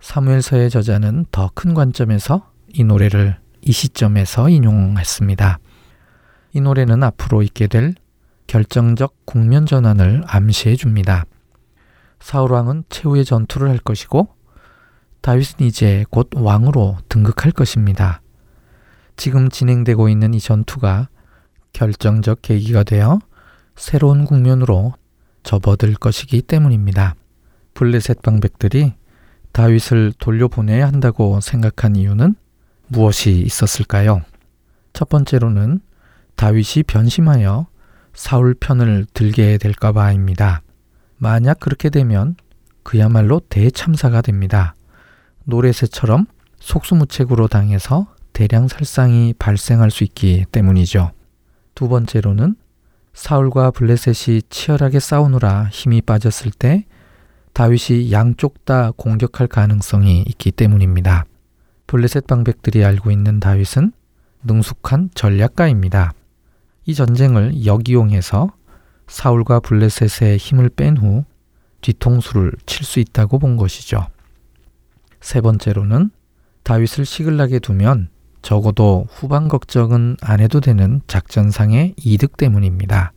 [0.00, 5.58] 사무엘서의 저자는 더 큰 관점에서 이 노래를 이 시점에서 인용했습니다.
[6.54, 7.94] 이 노래는 앞으로 있게 될
[8.50, 11.24] 결정적 국면 전환을 암시해 줍니다.
[12.18, 14.26] 사울 왕은 최후의 전투를 할 것이고
[15.20, 18.22] 다윗은 이제 곧 왕으로 등극할 것입니다.
[19.14, 21.08] 지금 진행되고 있는 이 전투가
[21.72, 23.20] 결정적 계기가 되어
[23.76, 24.94] 새로운 국면으로
[25.44, 27.14] 접어들 것이기 때문입니다.
[27.74, 28.94] 블레셋 방백들이
[29.52, 32.34] 다윗을 돌려보내야 한다고 생각한 이유는
[32.88, 34.22] 무엇이 있었을까요?
[34.92, 35.82] 첫 번째로는
[36.34, 37.68] 다윗이 변심하여
[38.20, 40.60] 사울 편을 들게 될까 봐입니다.
[41.16, 42.36] 만약 그렇게 되면
[42.82, 44.74] 그야말로 대참사가 됩니다.
[45.44, 46.26] 노래새처럼
[46.58, 51.12] 속수무책으로 당해서 대량 살상이 발생할 수 있기 때문이죠.
[51.74, 52.56] 두 번째로는
[53.14, 56.84] 사울과 블레셋이 치열하게 싸우느라 힘이 빠졌을 때
[57.54, 61.24] 다윗이 양쪽 다 공격할 가능성이 있기 때문입니다.
[61.86, 63.92] 블레셋 방백들이 알고 있는 다윗은
[64.44, 66.12] 능숙한 전략가입니다.
[66.90, 68.50] 이 전쟁을 역이용해서
[69.06, 71.24] 사울과 블레셋의 힘을 뺀 후
[71.82, 74.08] 뒤통수를 칠 수 있다고 본 것이죠.
[75.20, 76.10] 세 번째로는
[76.64, 78.08] 다윗을 시글나게 두면
[78.42, 83.12] 적어도 후방 걱정은 안 해도 되는 작전상의 이득 때문입니다.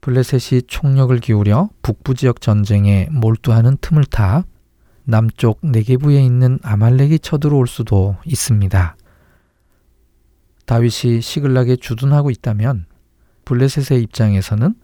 [0.00, 4.44] 블레셋이 총력을 기울여 북부 지역 전쟁에 몰두하는 틈을 타
[5.04, 8.96] 남쪽 네게부에 있는 아말렉이 쳐들어올 수도 있습니다.
[10.66, 12.86] 다윗이 시글락에 주둔하고 있다면
[13.44, 14.74] 블레셋의 입장에서는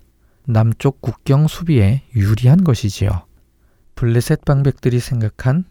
[0.47, 3.27] 남쪽 국경 수비에 유리한 것이지요.
[3.95, 5.65] 블레셋 방백들이 생각한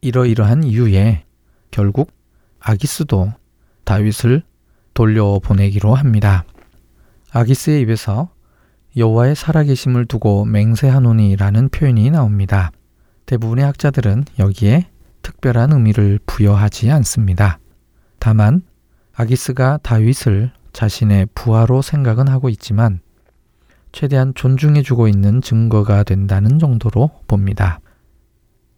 [0.00, 1.24] 이러이러한 이유에
[1.70, 2.12] 결국
[2.60, 3.32] 아기스도
[3.84, 4.42] 다윗을
[4.94, 6.44] 돌려보내기로 합니다.
[7.32, 8.30] 아기스의 입에서
[8.96, 12.72] 여호와의 살아계심을 두고 맹세하노니라는 표현이 나옵니다.
[13.26, 14.88] 대부분의 학자들은 여기에
[15.22, 17.58] 특별한 의미를 부여하지 않습니다.
[18.18, 18.62] 다만
[19.16, 23.00] 아기스가 다윗을 자신의 부하로 생각은 하고 있지만
[23.90, 27.80] 최대한 존중해주고 있는 증거가 된다는 정도로 봅니다.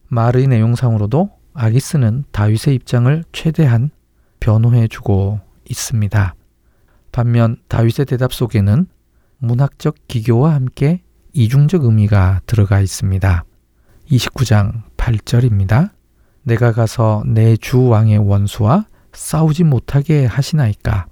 [0.06, 3.90] 말의 내용상으로도 아기스는 다윗의 입장을 최대한
[4.38, 6.34] 변호해주고 있습니다.
[7.10, 8.86] 반면 다윗의 대답 속에는
[9.38, 13.44] 문학적 기교와 함께 이중적 의미가 들어가 있습니다.
[14.08, 15.90] 29장 8절입니다.
[16.44, 21.06] 내가 가서 내 주 왕의 원수와 싸우지 못하게 하시나이까.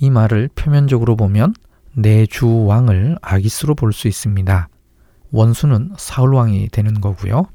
[0.00, 1.54] 이 말을 표면적으로 보면
[1.94, 4.68] 내 주 왕을 아기스로 볼 수 있습니다.
[5.32, 7.46] 원수는 사울 왕이 되는 거고요.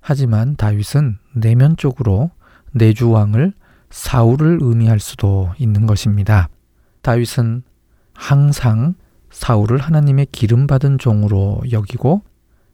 [0.00, 2.30] 하지만 다윗은 내면적으로
[2.72, 3.52] 내 주 왕을
[3.90, 6.48] 사울을 의미할 수도 있는 것입니다.
[7.02, 7.62] 다윗은
[8.14, 8.94] 항상
[9.30, 12.22] 사울을 하나님의 기름 받은 종으로 여기고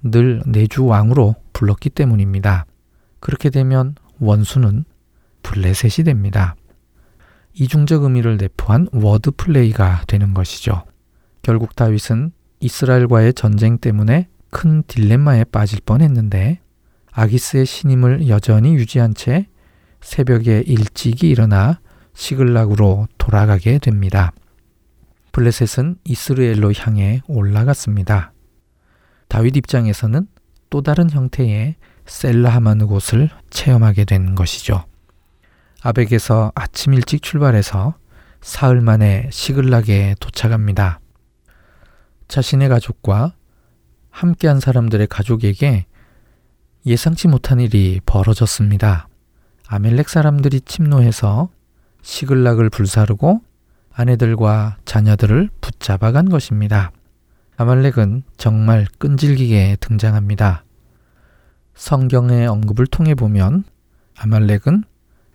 [0.03, 2.67] 늘 내주 왕으로 불렀기 때문입니다.
[3.21, 4.85] 그렇게 되면 원수는
[5.45, 6.57] 블레셋이 됩니다.
[7.53, 10.83] 이중적 의미를 내포한 word play가 되는 것이죠.
[11.43, 16.61] 결국 다윗은 이스라엘과의 전쟁 때문에 큰 딜레마에 빠질 뻔했는데
[17.13, 19.47] 아기스의 신임을 여전히 유지한 채
[20.01, 21.81] 새벽에 일찍이 일어나
[22.15, 24.33] 시글락으로 돌아가게 됩니다.
[25.33, 28.33] 블레셋은 이스라엘로 향해 올라갔습니다.
[29.29, 30.27] 다윗 입장에서는
[30.71, 31.77] 또 다른 형태의
[32.07, 34.85] 셀라하마느 곳을 체험하게 된 것이죠.
[35.87, 37.95] 아벡에서 아침 일찍 출발해서
[38.41, 40.99] 사흘 만에 시글락에 도착합니다.
[42.27, 43.35] 자신의 가족과
[44.09, 45.85] 함께한 사람들의 가족에게
[46.87, 49.09] 예상치 못한 일이 벌어졌습니다.
[49.69, 51.51] 아멜렉 사람들이 침노해서
[52.01, 53.43] 시글락을 불사르고
[53.93, 56.93] 아내들과 자녀들을 붙잡아간 것입니다.
[57.59, 60.65] 아말렉은 정말 끈질기게 등장합니다.
[61.75, 63.65] 성경의 언급을 통해 보면
[64.17, 64.85] 아말렉은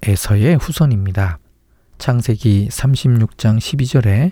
[0.01, 1.39] 에서의 후손입니다.
[1.97, 4.31] 창세기 36장 12절에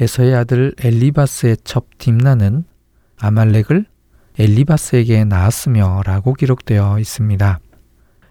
[0.00, 2.64] 에서의 아들 엘리바스의 첩 딥나는
[3.18, 3.84] 아말렉을
[4.38, 7.60] 엘리바스에게 낳았으며 라고 기록되어 있습니다.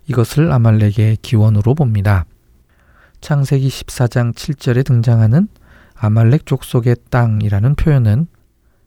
[0.07, 2.25] 이것을 아말렉의 기원으로 봅니다.
[3.21, 5.47] 창세기 14장 7절에 등장하는
[5.95, 8.27] 아말렉 족속의 땅이라는 표현은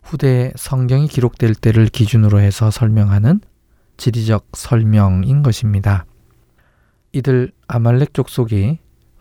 [0.03, 3.41] 후대에 성경이 기록될 때를 기준으로 해서 설명하는
[3.97, 6.05] 지리적 설명인 것입니다.
[7.12, 8.78] 이들 아말렉 족속이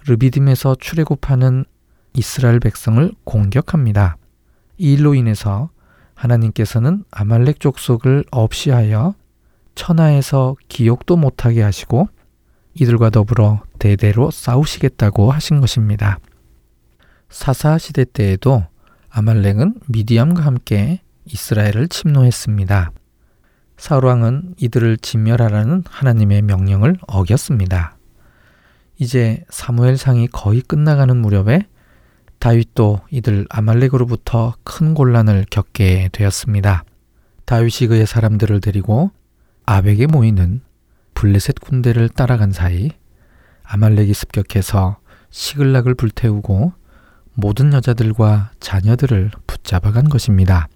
[0.07, 1.65] 르비딤에서 출애굽하는
[2.13, 4.17] 이스라엘 백성을 공격합니다.
[4.77, 5.69] 이 일로 인해서
[6.13, 9.15] 하나님께서는 아말렉 족속을 없이하여
[9.73, 12.07] 천하에서 기억도 못하게 하시고
[12.75, 16.19] 이들과 더불어 대대로 싸우시겠다고 하신 것입니다.
[17.29, 18.63] 사사 시대 때에도
[19.09, 22.91] 아말렉은 미디암과 함께 이스라엘을 침노했습니다.
[23.77, 27.94] 사울 왕은 이들을 진멸하라는 하나님의 명령을 어겼습니다.
[28.97, 31.67] 이제 사무엘상이 거의 끝나가는 무렵에
[32.39, 36.83] 다윗도 이들 아말렉으로부터 큰 곤란을 겪게 되었습니다.
[37.45, 39.11] 다윗이 그의 사람들을 데리고
[39.65, 40.61] 아벡에 모이는
[41.13, 42.91] 블레셋 군대를 따라간 사이
[43.63, 44.97] 아말렉이 습격해서
[45.29, 46.73] 시글락을 불태우고
[47.33, 50.67] 모든 여자들과 자녀들을 붙잡아간 것입니다.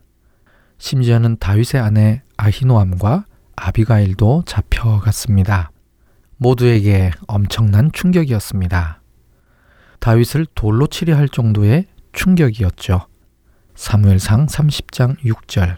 [0.77, 5.71] 심지어는 다윗의 아내 아히노암과 아비가일도 잡혀갔습니다.
[6.39, 9.01] 모두에게 엄청난 충격이었습니다.
[9.99, 13.05] 다윗을 돌로 치려 할 정도의 충격이었죠.
[13.75, 15.75] 사무엘상 30장 6절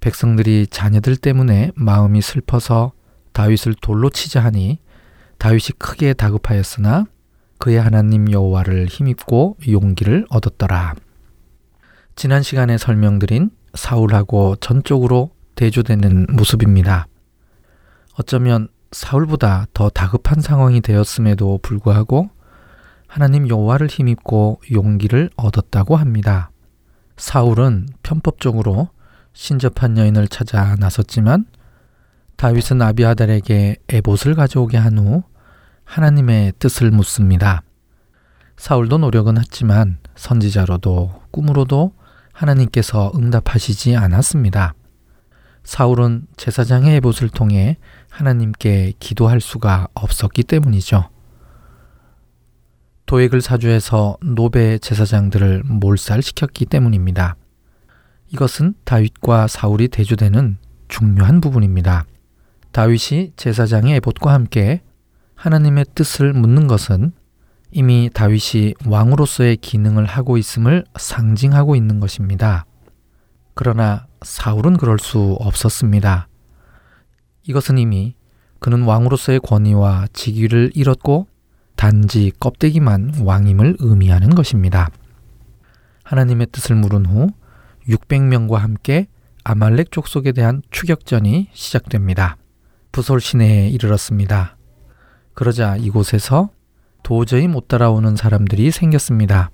[0.00, 2.92] 백성들이 자녀들 때문에 마음이 슬퍼서
[3.32, 4.80] 다윗을 돌로 치자 하니
[5.38, 7.04] 다윗이 크게 다급하였으나
[7.58, 10.94] 그의 하나님 여호와를 힘입고 용기를 얻었더라.
[12.16, 17.06] 지난 시간에 설명드린 사울하고 전적으로 대조되는 모습입니다.
[18.18, 22.30] 어쩌면 사울보다 더 다급한 상황이 되었음에도 불구하고
[23.06, 26.50] 하나님 여호와를 힘입고 용기를 얻었다고 합니다.
[27.16, 28.88] 사울은 편법적으로
[29.32, 31.46] 신접한 여인을 찾아 나섰지만
[32.36, 35.22] 다윗은 아비아달에게 에봇을 가져오게 한 후
[35.84, 37.62] 하나님의 뜻을 묻습니다.
[38.56, 41.94] 사울도 노력은 했지만 선지자로도 꿈으로도
[42.32, 44.74] 하나님께서 응답하시지 않았습니다.
[45.64, 47.76] 사울은 제사장의 에봇을 통해
[48.20, 51.08] 하나님께 기도할 수가 없었기 때문이죠.
[53.06, 57.36] 도액을 사주해서 노베 제사장들을 몰살시켰기 때문입니다.
[58.28, 60.58] 이것은 다윗과 사울이 대조되는
[60.88, 62.04] 중요한 부분입니다.
[62.72, 64.82] 다윗이 제사장의 에봇과 함께
[65.34, 67.12] 하나님의 뜻을 묻는 것은
[67.72, 72.66] 이미 다윗이 왕으로서의 기능을 하고 있음을 상징하고 있는 것입니다.
[73.54, 76.29] 그러나 사울은 그럴 수 없었습니다.
[77.44, 78.14] 이것은 이미
[78.58, 81.26] 그는 왕으로서의 권위와 직위를 잃었고
[81.76, 84.90] 단지 껍데기만 왕임을 의미하는 것입니다.
[86.04, 87.28] 하나님의 뜻을 물은 후
[87.88, 89.06] 600명과 함께
[89.44, 92.36] 아말렉 족속에 대한 추격전이 시작됩니다.
[92.92, 94.56] 부솔 시내에 이르렀습니다.
[95.32, 96.50] 그러자 이곳에서
[97.02, 99.50] 도저히 못 따라오는 사람들이 생겼습니다.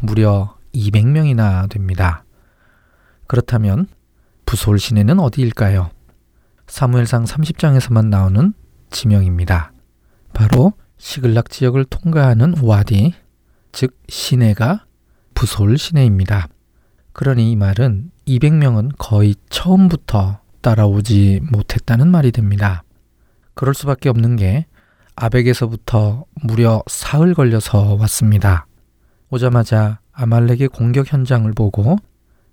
[0.00, 2.24] 무려 200명이나 됩니다.
[3.26, 3.88] 그렇다면
[4.46, 5.90] 부솔 시내는 어디일까요?
[6.66, 8.52] 사무엘상 30장에서만 나오는
[8.90, 9.72] 지명입니다.
[10.32, 13.14] 바로 시글락 지역을 통과하는 와디,
[13.72, 14.84] 즉 시내가
[15.34, 16.48] 부솔 시내입니다.
[17.12, 22.82] 그러니 이 말은 200명은 거의 처음부터 따라오지 못했다는 말이 됩니다.
[23.54, 24.66] 그럴 수밖에 없는 게
[25.14, 28.66] 아벡에서부터 무려 사흘 걸려서 왔습니다.
[29.30, 31.96] 오자마자 아말렉의 공격 현장을 보고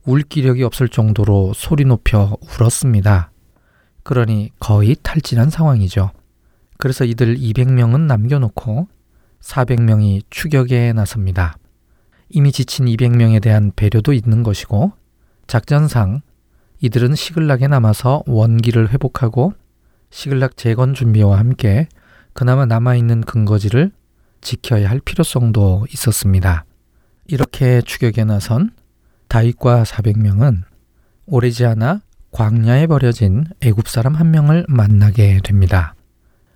[0.06, 3.33] 울 기력이 없을 정도로 소리 높여 울었습니다.
[4.04, 6.12] 그러니 거의 탈진한 상황이죠.
[6.78, 8.88] 그래서 이들 200명은 남겨놓고
[9.42, 11.58] 400명이 추격에 나섭니다.
[12.30, 14.92] 이미 지친 200명에 대한 배려도 있는 것이고
[15.48, 16.22] 작전상
[16.82, 19.54] 이들은 시글락에 남아서 원기를 회복하고
[20.10, 21.88] 시글락 재건 준비와 함께
[22.34, 23.92] 그나마 남아있는 근거지를
[24.42, 26.66] 지켜야 할 필요성도 있었습니다.
[27.28, 28.72] 이렇게 추격에 나선
[29.28, 30.64] 다윗과 400명은
[31.26, 32.02] 오래지 않아
[32.34, 35.94] 광야에 버려진 애굽 사람 한 명을 만나게 됩니다.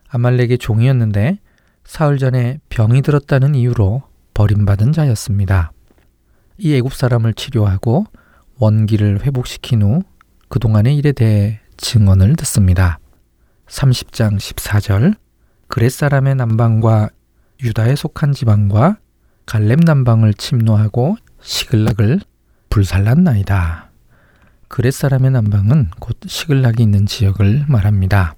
[0.10, 1.38] 아말렉의 종이었는데
[1.86, 4.02] 사흘 전에 병이 들었다는 이유로
[4.34, 5.72] 버림받은 자였습니다.
[6.58, 8.06] 이 애굽 사람을 치료하고
[8.58, 10.02] 원기를 회복시킨 후
[10.50, 12.98] 그동안의 일에 대해 증언을 듣습니다.
[13.68, 15.16] 30장 14절
[15.68, 17.10] 그렛 사람의 남방과
[17.62, 18.98] 유다에 속한 지방과
[19.46, 22.22] 갈렙 남방을 침노하고 시글락을
[22.70, 23.87] 불살랐나이다.
[24.68, 28.36] 그렛 사람의 남방은 곧 시글락이 있는 지역을 말합니다.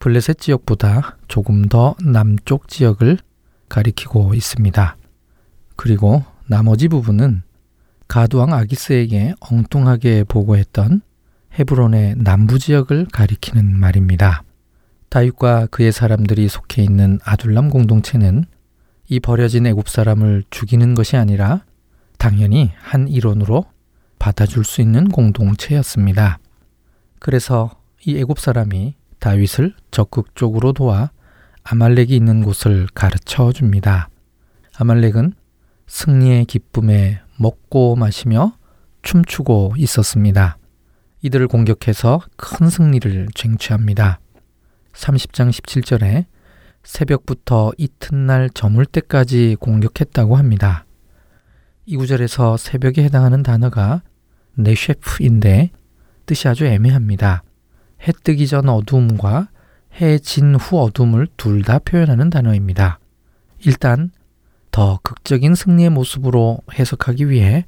[0.00, 3.18] 블레셋 지역보다 조금 더 남쪽 지역을
[3.68, 4.96] 가리키고 있습니다.
[5.76, 7.42] 그리고 나머지 부분은
[8.08, 11.02] 가두왕 아기스에게 엉뚱하게 보고했던
[11.58, 14.42] 헤브론의 남부 지역을 가리키는 말입니다.
[15.08, 18.44] 다윗과 그의 사람들이 속해 있는 아둘람 공동체는
[19.08, 21.64] 이 버려진 애굽 사람을 죽이는 것이 아니라
[22.18, 23.64] 당연히 한 이론으로
[24.28, 26.38] 받아줄 수 있는 공동체였습니다.
[27.18, 27.70] 그래서
[28.04, 31.10] 이 애굽 사람이 다윗을 적극적으로 도와
[31.62, 34.10] 아말렉이 있는 곳을 가르쳐 줍니다.
[34.76, 35.32] 아말렉은
[35.86, 38.52] 승리의 기쁨에 먹고 마시며
[39.00, 40.58] 춤추고 있었습니다.
[41.22, 44.20] 이들을 공격해서 큰 승리를 쟁취합니다.
[44.92, 46.26] 30장 17절에
[46.82, 50.84] 새벽부터 이튿날 저물 때까지 공격했다고 합니다.
[51.86, 54.02] 이 구절에서 새벽에 해당하는 단어가
[54.58, 55.70] 네셰프인데
[56.26, 57.42] 뜻이 아주 애매합니다.
[58.06, 59.48] 해 뜨기 전 어두움과
[60.00, 62.98] 해 진 후 어둠을 둘 다 표현하는 단어입니다.
[63.64, 64.10] 일단
[64.70, 67.64] 더 극적인 승리의 모습으로 해석하기 위해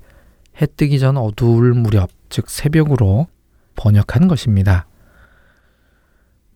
[0.61, 3.27] 해 뜨기 전 어두울 무렵, 즉 새벽으로
[3.77, 4.87] 번역한 것입니다.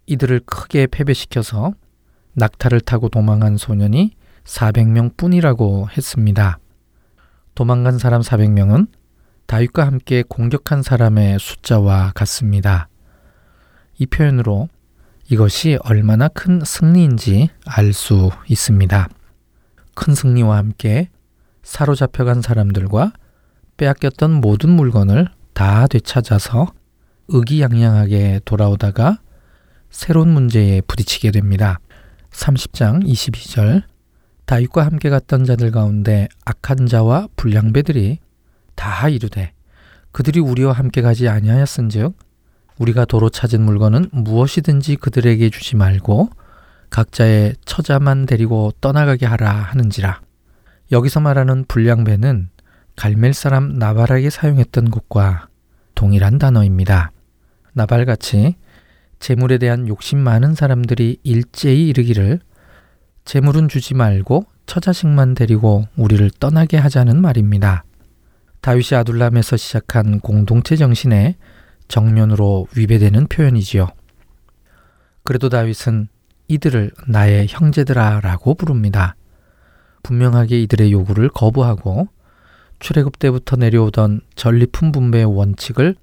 [0.06, 1.72] 이들을 크게 패배시켜서
[2.34, 4.12] 낙타를 타고 도망한 소년이
[4.44, 6.58] 400명 뿐이라고 했습니다.
[7.54, 8.88] 도망간 사람 400명은
[9.46, 12.88] 다윗과 함께 공격한 사람의 숫자와 같습니다.
[13.98, 14.68] 이 표현으로
[15.30, 19.08] 이것이 얼마나 큰 승리인지 알 수 있습니다.
[19.94, 21.08] 큰 승리와 함께
[21.62, 23.12] 사로잡혀간 사람들과
[23.76, 26.72] 빼앗겼던 모든 물건을 다 되찾아서
[27.28, 29.18] 의기양양하게 돌아오다가
[29.90, 31.78] 새로운 문제에 부딪히게 됩니다.
[32.30, 33.82] 30장 22절
[34.44, 38.18] 다윗과 함께 갔던 자들 가운데 악한 자와 불량배들이
[38.74, 39.52] 다 이르되
[40.12, 42.16] 그들이 우리와 함께 가지 아니하였은즉
[42.78, 46.30] 우리가 도로 찾은 물건은 무엇이든지 그들에게 주지 말고
[46.90, 50.20] 각자의 처자만 데리고 떠나가게 하라 하는지라.
[50.92, 52.50] 여기서 말하는 불량배는
[52.96, 55.48] 갈멜 사람 나발에게 사용했던 것과
[55.94, 57.10] 동일한 단어입니다.
[57.72, 58.54] 나발같이
[59.18, 62.40] 재물에 대한 욕심 많은 사람들이 일제히 이르기를
[63.24, 67.84] 재물은 주지 말고 처자식만 데리고 우리를 떠나게 하자는 말입니다.
[68.64, 71.36] 다윗이 아둘람에서 시작한 공동체 정신에
[71.86, 73.88] 정면으로 위배되는 표현이지요.
[75.22, 76.08] 그래도 다윗은
[76.48, 79.16] 이들을 나의 형제들아 라고 부릅니다.
[80.02, 82.08] 분명하게 이들의 요구를 거부하고
[82.78, 85.96] 출애굽 때부터 내려오던 전리품 분배의 원칙을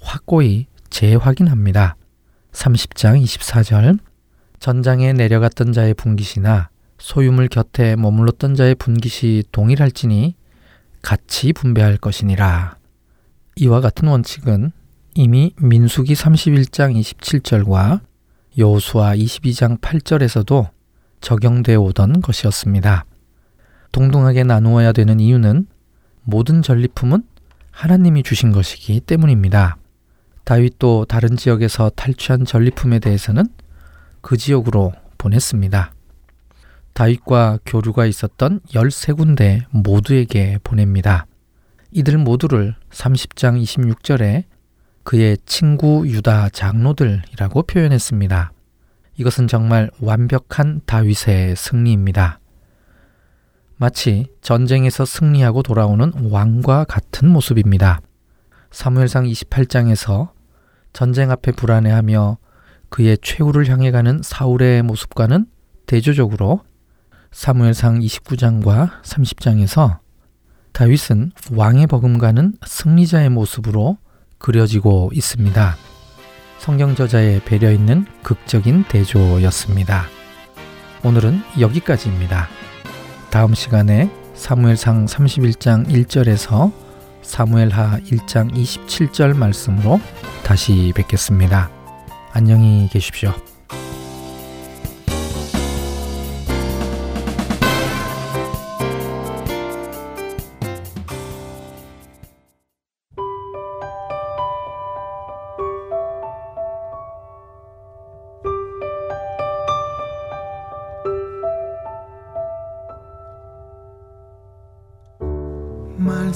[0.00, 1.94] 확고히 재확인합니다.
[2.50, 4.00] 30장 24절
[4.58, 10.34] 전장에 내려갔던 자의 분깃이나 소유물 곁에 머물렀던 자의 분깃이 동일할지니
[11.02, 12.76] 같이 분배할 것이니라.
[13.56, 14.72] 이와 같은 원칙은
[15.14, 18.00] 이미 민수기 31장 27절과
[18.56, 20.70] 여호수아 22장 8절에서도
[21.20, 23.04] 적용되어 오던 것이었습니다.
[23.92, 25.66] 동등하게 나누어야 되는 이유는
[26.22, 27.22] 모든 전리품은
[27.70, 29.76] 하나님이 주신 것이기 때문입니다.
[30.44, 33.46] 다윗도 다른 지역에서 탈취한 전리품에 대해서는
[34.20, 35.92] 그 지역으로 보냈습니다.
[36.98, 41.26] 다윗과 교류가 있었던 13군데 모두에게 보냅니다.
[41.92, 44.42] 이들 모두를 30장 26절에
[45.04, 48.50] 그의 친구 유다 장로들이라고 표현했습니다.
[49.16, 52.40] 이것은 정말 완벽한 다윗의 승리입니다.
[53.76, 58.00] 마치 전쟁에서 승리하고 돌아오는 왕과 같은 모습입니다.
[58.72, 60.30] 사무엘상 28장에서
[60.92, 62.38] 전쟁 앞에 불안해하며
[62.88, 65.46] 그의 최후를 향해 가는 사울의 모습과는
[65.86, 66.62] 대조적으로
[67.32, 69.98] 사무엘상 29장과 30장에서
[70.72, 73.98] 다윗은 왕의 버금가는 승리자의 모습으로
[74.38, 75.76] 그려지고 있습니다.
[76.58, 80.04] 성경 저자의 배려 있는 극적인 대조였습니다.
[81.04, 82.48] 오늘은 여기까지입니다.
[83.30, 86.72] 다음 시간에 사무엘상 31장 1절에서
[87.22, 90.00] 사무엘하 1장 27절 말씀으로
[90.44, 91.70] 다시 뵙겠습니다.
[92.32, 93.47] 안녕히 계십시오.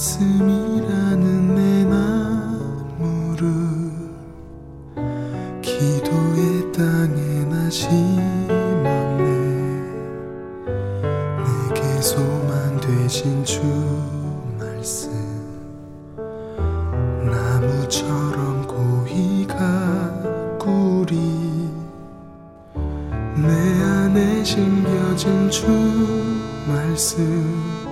[0.03, 3.47] 말씀이라는 내 나무를
[5.63, 8.49] 기도의 땅에 나 심었네.
[11.39, 13.63] 내게 소망 되신 주
[14.59, 15.13] 말씀.
[17.25, 21.15] 나무처럼 고이 가꾸리.
[23.37, 25.69] 내 안에 심겨진 주
[26.67, 27.92] 말씀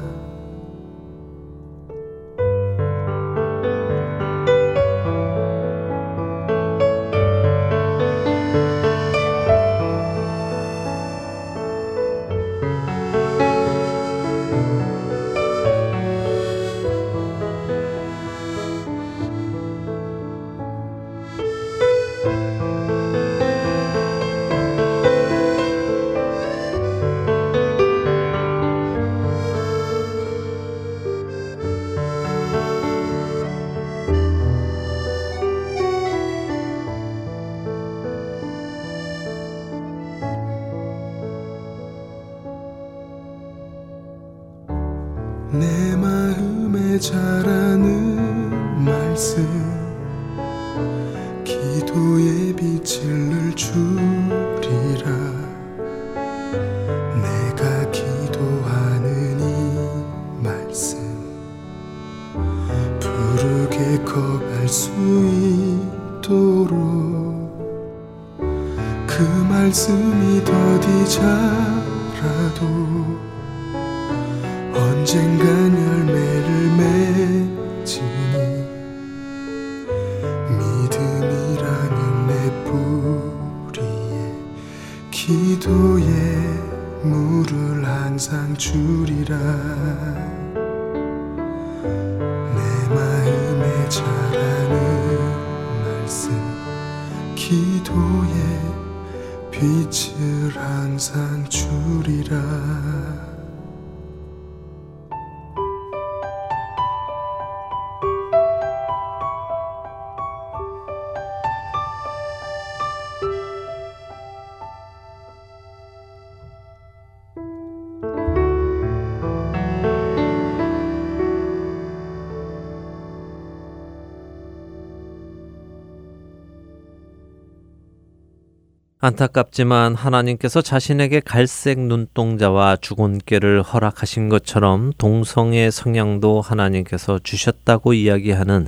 [129.03, 138.67] 안타깝지만 하나님께서 자신에게 갈색 눈동자와 주곤깨를 허락하신 것처럼 동성의 성향도 하나님께서 주셨다고 이야기하는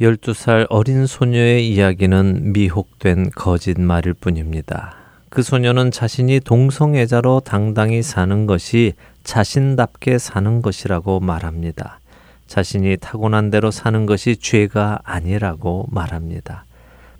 [0.00, 4.94] 12살 어린 소녀의 이야기는 미혹된 거짓말일 뿐입니다.
[5.28, 12.00] 그 소녀는 자신이 동성애자로 당당히 사는 것이 자신답게 사는 것이라고 말합니다.
[12.46, 16.64] 자신이 타고난 대로 사는 것이 죄가 아니라고 말합니다.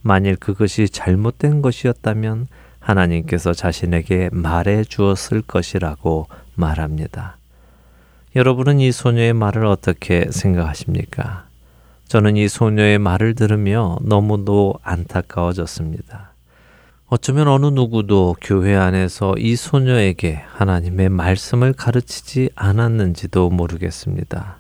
[0.07, 2.47] 만일 그것이 잘못된 것이었다면
[2.79, 7.37] 하나님께서 자신에게 말해 주었을 것이라고 말합니다.
[8.37, 11.47] 여러분은 이 소녀의 말을 어떻게 생각하십니까?
[12.07, 16.31] 저는 이 소녀의 말을 들으며 너무도 안타까워졌습니다.
[17.09, 24.59] 어쩌면 어느 누구도 교회 안에서 이 소녀에게 하나님의 말씀을 가르치지 않았는지도 모르겠습니다.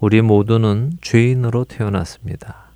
[0.00, 2.67] 우리 모두는 죄인으로 태어났습니다.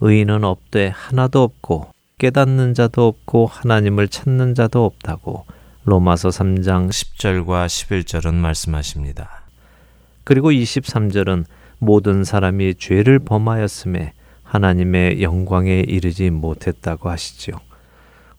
[0.00, 1.88] 의인은 없되 하나도 없고
[2.18, 5.46] 깨닫는 자도 없고 하나님을 찾는 자도 없다고
[5.84, 9.42] 로마서 3장 10절과 11절은 말씀하십니다.
[10.24, 11.44] 그리고 23절은
[11.78, 17.56] 모든 사람이 죄를 범하였음에 하나님의 영광에 이르지 못했다고 하시지요.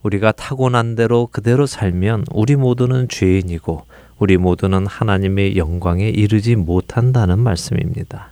[0.02, 3.84] 우리가 타고난 대로 그대로 살면 우리 모두는 죄인이고
[4.18, 8.31] 우리 모두는 하나님의 영광에 이르지 못한다는 말씀입니다.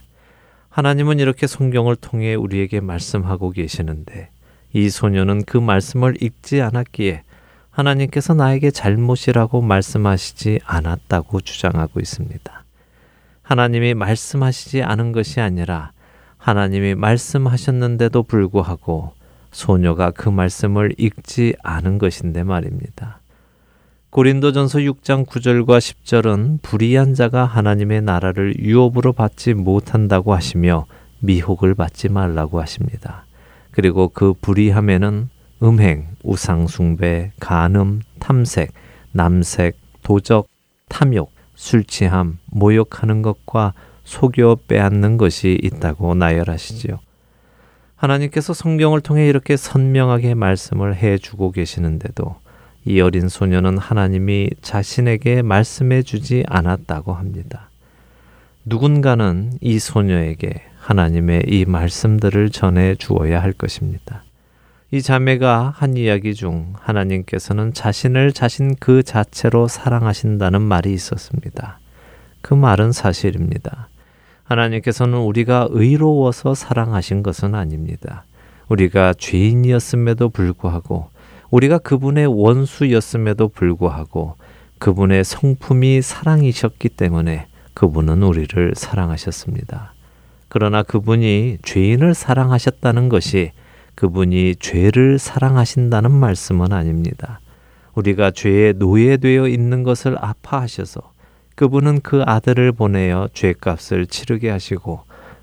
[0.70, 4.30] 하나님은 이렇게 성경을 통해 우리에게 말씀하고 계시는데
[4.72, 7.24] 이 소녀는 그 말씀을 읽지 않았기에
[7.70, 12.64] 하나님께서 나에게 잘못이라고 말씀하시지 않았다고 주장하고 있습니다.
[13.42, 15.92] 하나님이 말씀하시지 않은 것이 아니라
[16.38, 19.12] 하나님이 말씀하셨는데도 불구하고
[19.50, 23.19] 소녀가 그 말씀을 읽지 않은 것인데 말입니다.
[24.10, 30.86] 고린도전서 6장 9절과 10절은 불의한 자가 하나님의 나라를 유업으로 받지 못한다고 하시며
[31.20, 33.24] 미혹을 받지 말라고 하십니다.
[33.70, 35.28] 그리고 그 불의함에는
[35.62, 38.72] 음행, 우상숭배, 간음, 탐색,
[39.12, 40.48] 남색, 도적,
[40.88, 46.98] 탐욕, 술 취함, 모욕하는 것과 속여 빼앗는 것이 있다고 나열하시지요.
[47.94, 52.34] 하나님께서 성경을 통해 이렇게 선명하게 말씀을 해 주고 계시는데도
[52.84, 57.68] 이 어린 소녀는 하나님이 자신에게 말씀해 주지 않았다고 합니다.
[58.64, 64.22] 누군가는 이 소녀에게 하나님의 이 말씀들을 전해 주어야 할 것입니다.
[64.90, 71.78] 이 자매가 한 이야기 중 하나님께서는 자신을 자신 그 자체로 사랑하신다는 말이 있었습니다.
[72.40, 73.88] 그 말은 사실입니다.
[74.44, 78.24] 하나님께서는 우리가 의로워서 사랑하신 것은 아닙니다.
[78.68, 81.10] 우리가 죄인이었음에도 불구하고
[81.50, 84.36] 우리가 그분의 원수였음에도 불구하고
[84.78, 89.94] 그분의 성품이 사랑이셨기 때문에 그분은 우리를 사랑하셨습니다.
[90.48, 93.52] 그러나 그분이 죄인을 사랑하셨다는 것이
[93.94, 97.40] 그분이 죄를 사랑하신다는 말씀은 아닙니다.
[97.94, 101.12] 우리가 죄에 노예되어 있는 것을 아파하셔서
[101.54, 105.00] 그분은 그 아들을 보내어 죄값을 치르게 하시고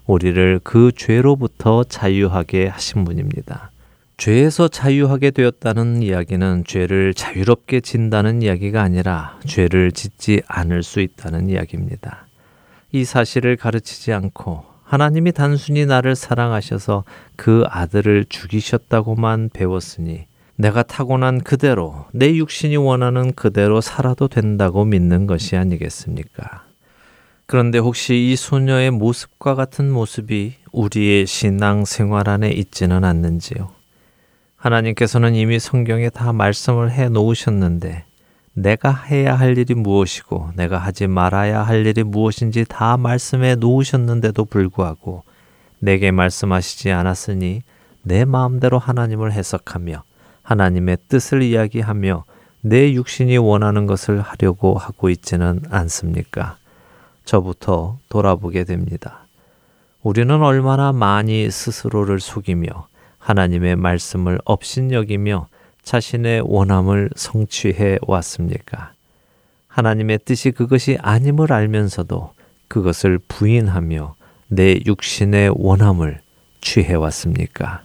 [0.08, 3.72] 우리를 그 죄로부터 자유하게 하신 분입니다.
[4.18, 12.26] 죄에서 자유하게 되었다는 이야기는 죄를 자유롭게 진다는 이야기가 아니라 죄를 짓지 않을 수 있다는 이야기입니다.
[12.92, 17.04] 이 사실을 가르치지 않고 하나님이 단순히 나를 사랑하셔서
[17.36, 25.56] 그 아들을 죽이셨다고만 배웠으니 내가 타고난 그대로 내 육신이 원하는 그대로 살아도 된다고 믿는 것이
[25.56, 26.64] 아니겠습니까?
[27.46, 33.77] 그런데 혹시 이 소녀의 모습과 같은 모습이 우리의 신앙 생활 안에 있지는 않는지요?
[34.58, 38.06] 하나님께서는 이미 성경에 다 말씀을 해 놓으셨는데
[38.54, 45.24] 내가 해야 할 일이 무엇이고 내가 하지 말아야 할 일이 무엇인지 다 말씀해 놓으셨는데도 불구하고
[45.80, 47.62] 내게 말씀하시지 않았으니
[48.02, 50.04] 내 마음대로 하나님을 해석하며
[50.42, 52.24] 하나님의 뜻을 이야기하며
[52.62, 56.58] 내 육신이 원하는 것을 하려고 하고 있지는 않습니까?
[57.26, 59.28] 저부터 돌아보게 됩니다.
[60.02, 62.88] 우리는 얼마나 많이 스스로를 속이며
[63.20, 65.48] 하나님의 말씀을 업신여기며
[65.84, 68.92] 자신의 원함을 성취해 왔습니까?
[69.68, 72.34] 하나님의 뜻이 그것이 아님을 알면서도
[72.68, 74.16] 그것을 부인하며
[74.50, 76.22] 내 육신의 원함을
[76.62, 77.84] 취해 왔습니까?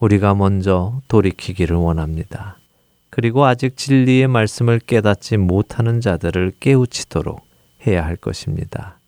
[0.00, 2.58] 우리가 먼저 돌이키기를 원합니다.
[3.10, 7.44] 그리고 아직 진리의 말씀을 깨닫지 못하는 자들을 깨우치도록
[7.86, 8.98] 해야 할 것입니다.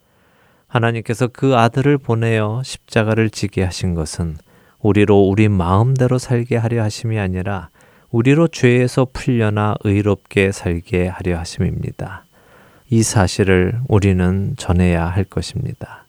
[0.66, 4.36] 하나님께서 그 아들을 보내어 십자가를 지게 하신 것은
[4.82, 7.68] 우리로 우리 마음대로 살게 하려 하심이 아니라
[8.10, 12.24] 우리로 죄에서 풀려나 의롭게 살게 하려 하심입니다.
[12.88, 16.06] 이 사실을 우리는 전해야 할 것입니다.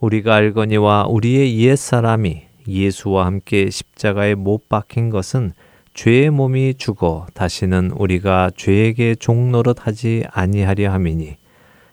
[0.00, 5.52] 우리가 알거니와 우리의 옛사람이 예수와 함께 십자가에 못 박힌 것은
[5.94, 11.36] 죄의 몸이 죽어 다시는 우리가 죄에게 종노릇 하지 아니하려 함이니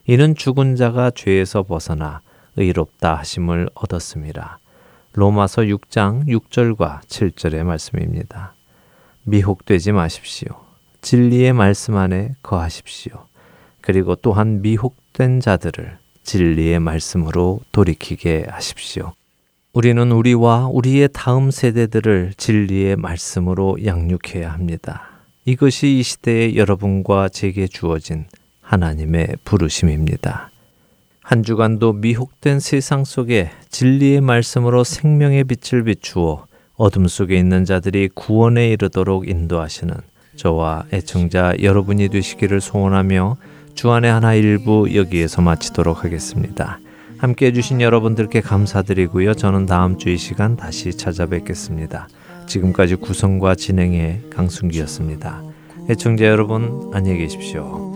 [0.08, 2.22] 이는 죽은 자가 죄에서 벗어나
[2.58, 4.60] 의롭다 하심을 얻었습니다.
[5.16, 8.56] 로마서 6장 6절과 7절의 말씀입니다.
[9.24, 10.56] 미혹되지 마십시오.
[11.02, 13.26] 진리의 말씀 안에 거하십시오.
[13.82, 19.14] 그리고 또한 미혹된 자들을 진리의 말씀으로 돌이키게 하십시오.
[19.74, 25.10] 우리는 우리와 우리의 다음 세대들을 진리의 말씀으로 양육해야 합니다.
[25.46, 28.26] 이것이 이 시대의 여러분과 제게 주어진
[28.62, 30.53] 하나님의 부르심입니다.
[31.24, 36.46] 한 주간도 미혹된 세상 속에 진리의 말씀으로 생명의 빛을 비추어
[36.76, 39.96] 어둠 속에 있는 자들이 구원에 이르도록 인도하시는
[40.36, 43.38] 저와 애청자 여러분이 되시기를 소원하며
[43.74, 46.80] 주안의 하나 일부 여기에서 마치도록 하겠습니다.
[47.18, 49.34] 함께 해주신 여러분들께 감사드리고요.
[49.34, 52.10] 저는 다음 주 이 시간 다시 찾아뵙겠습니다.
[52.48, 55.42] 지금까지 구성과 진행의 강순기였습니다.
[55.90, 57.93] 애청자 여러분 안녕히 계십시오.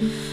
[0.00, 0.27] Mm-hmm.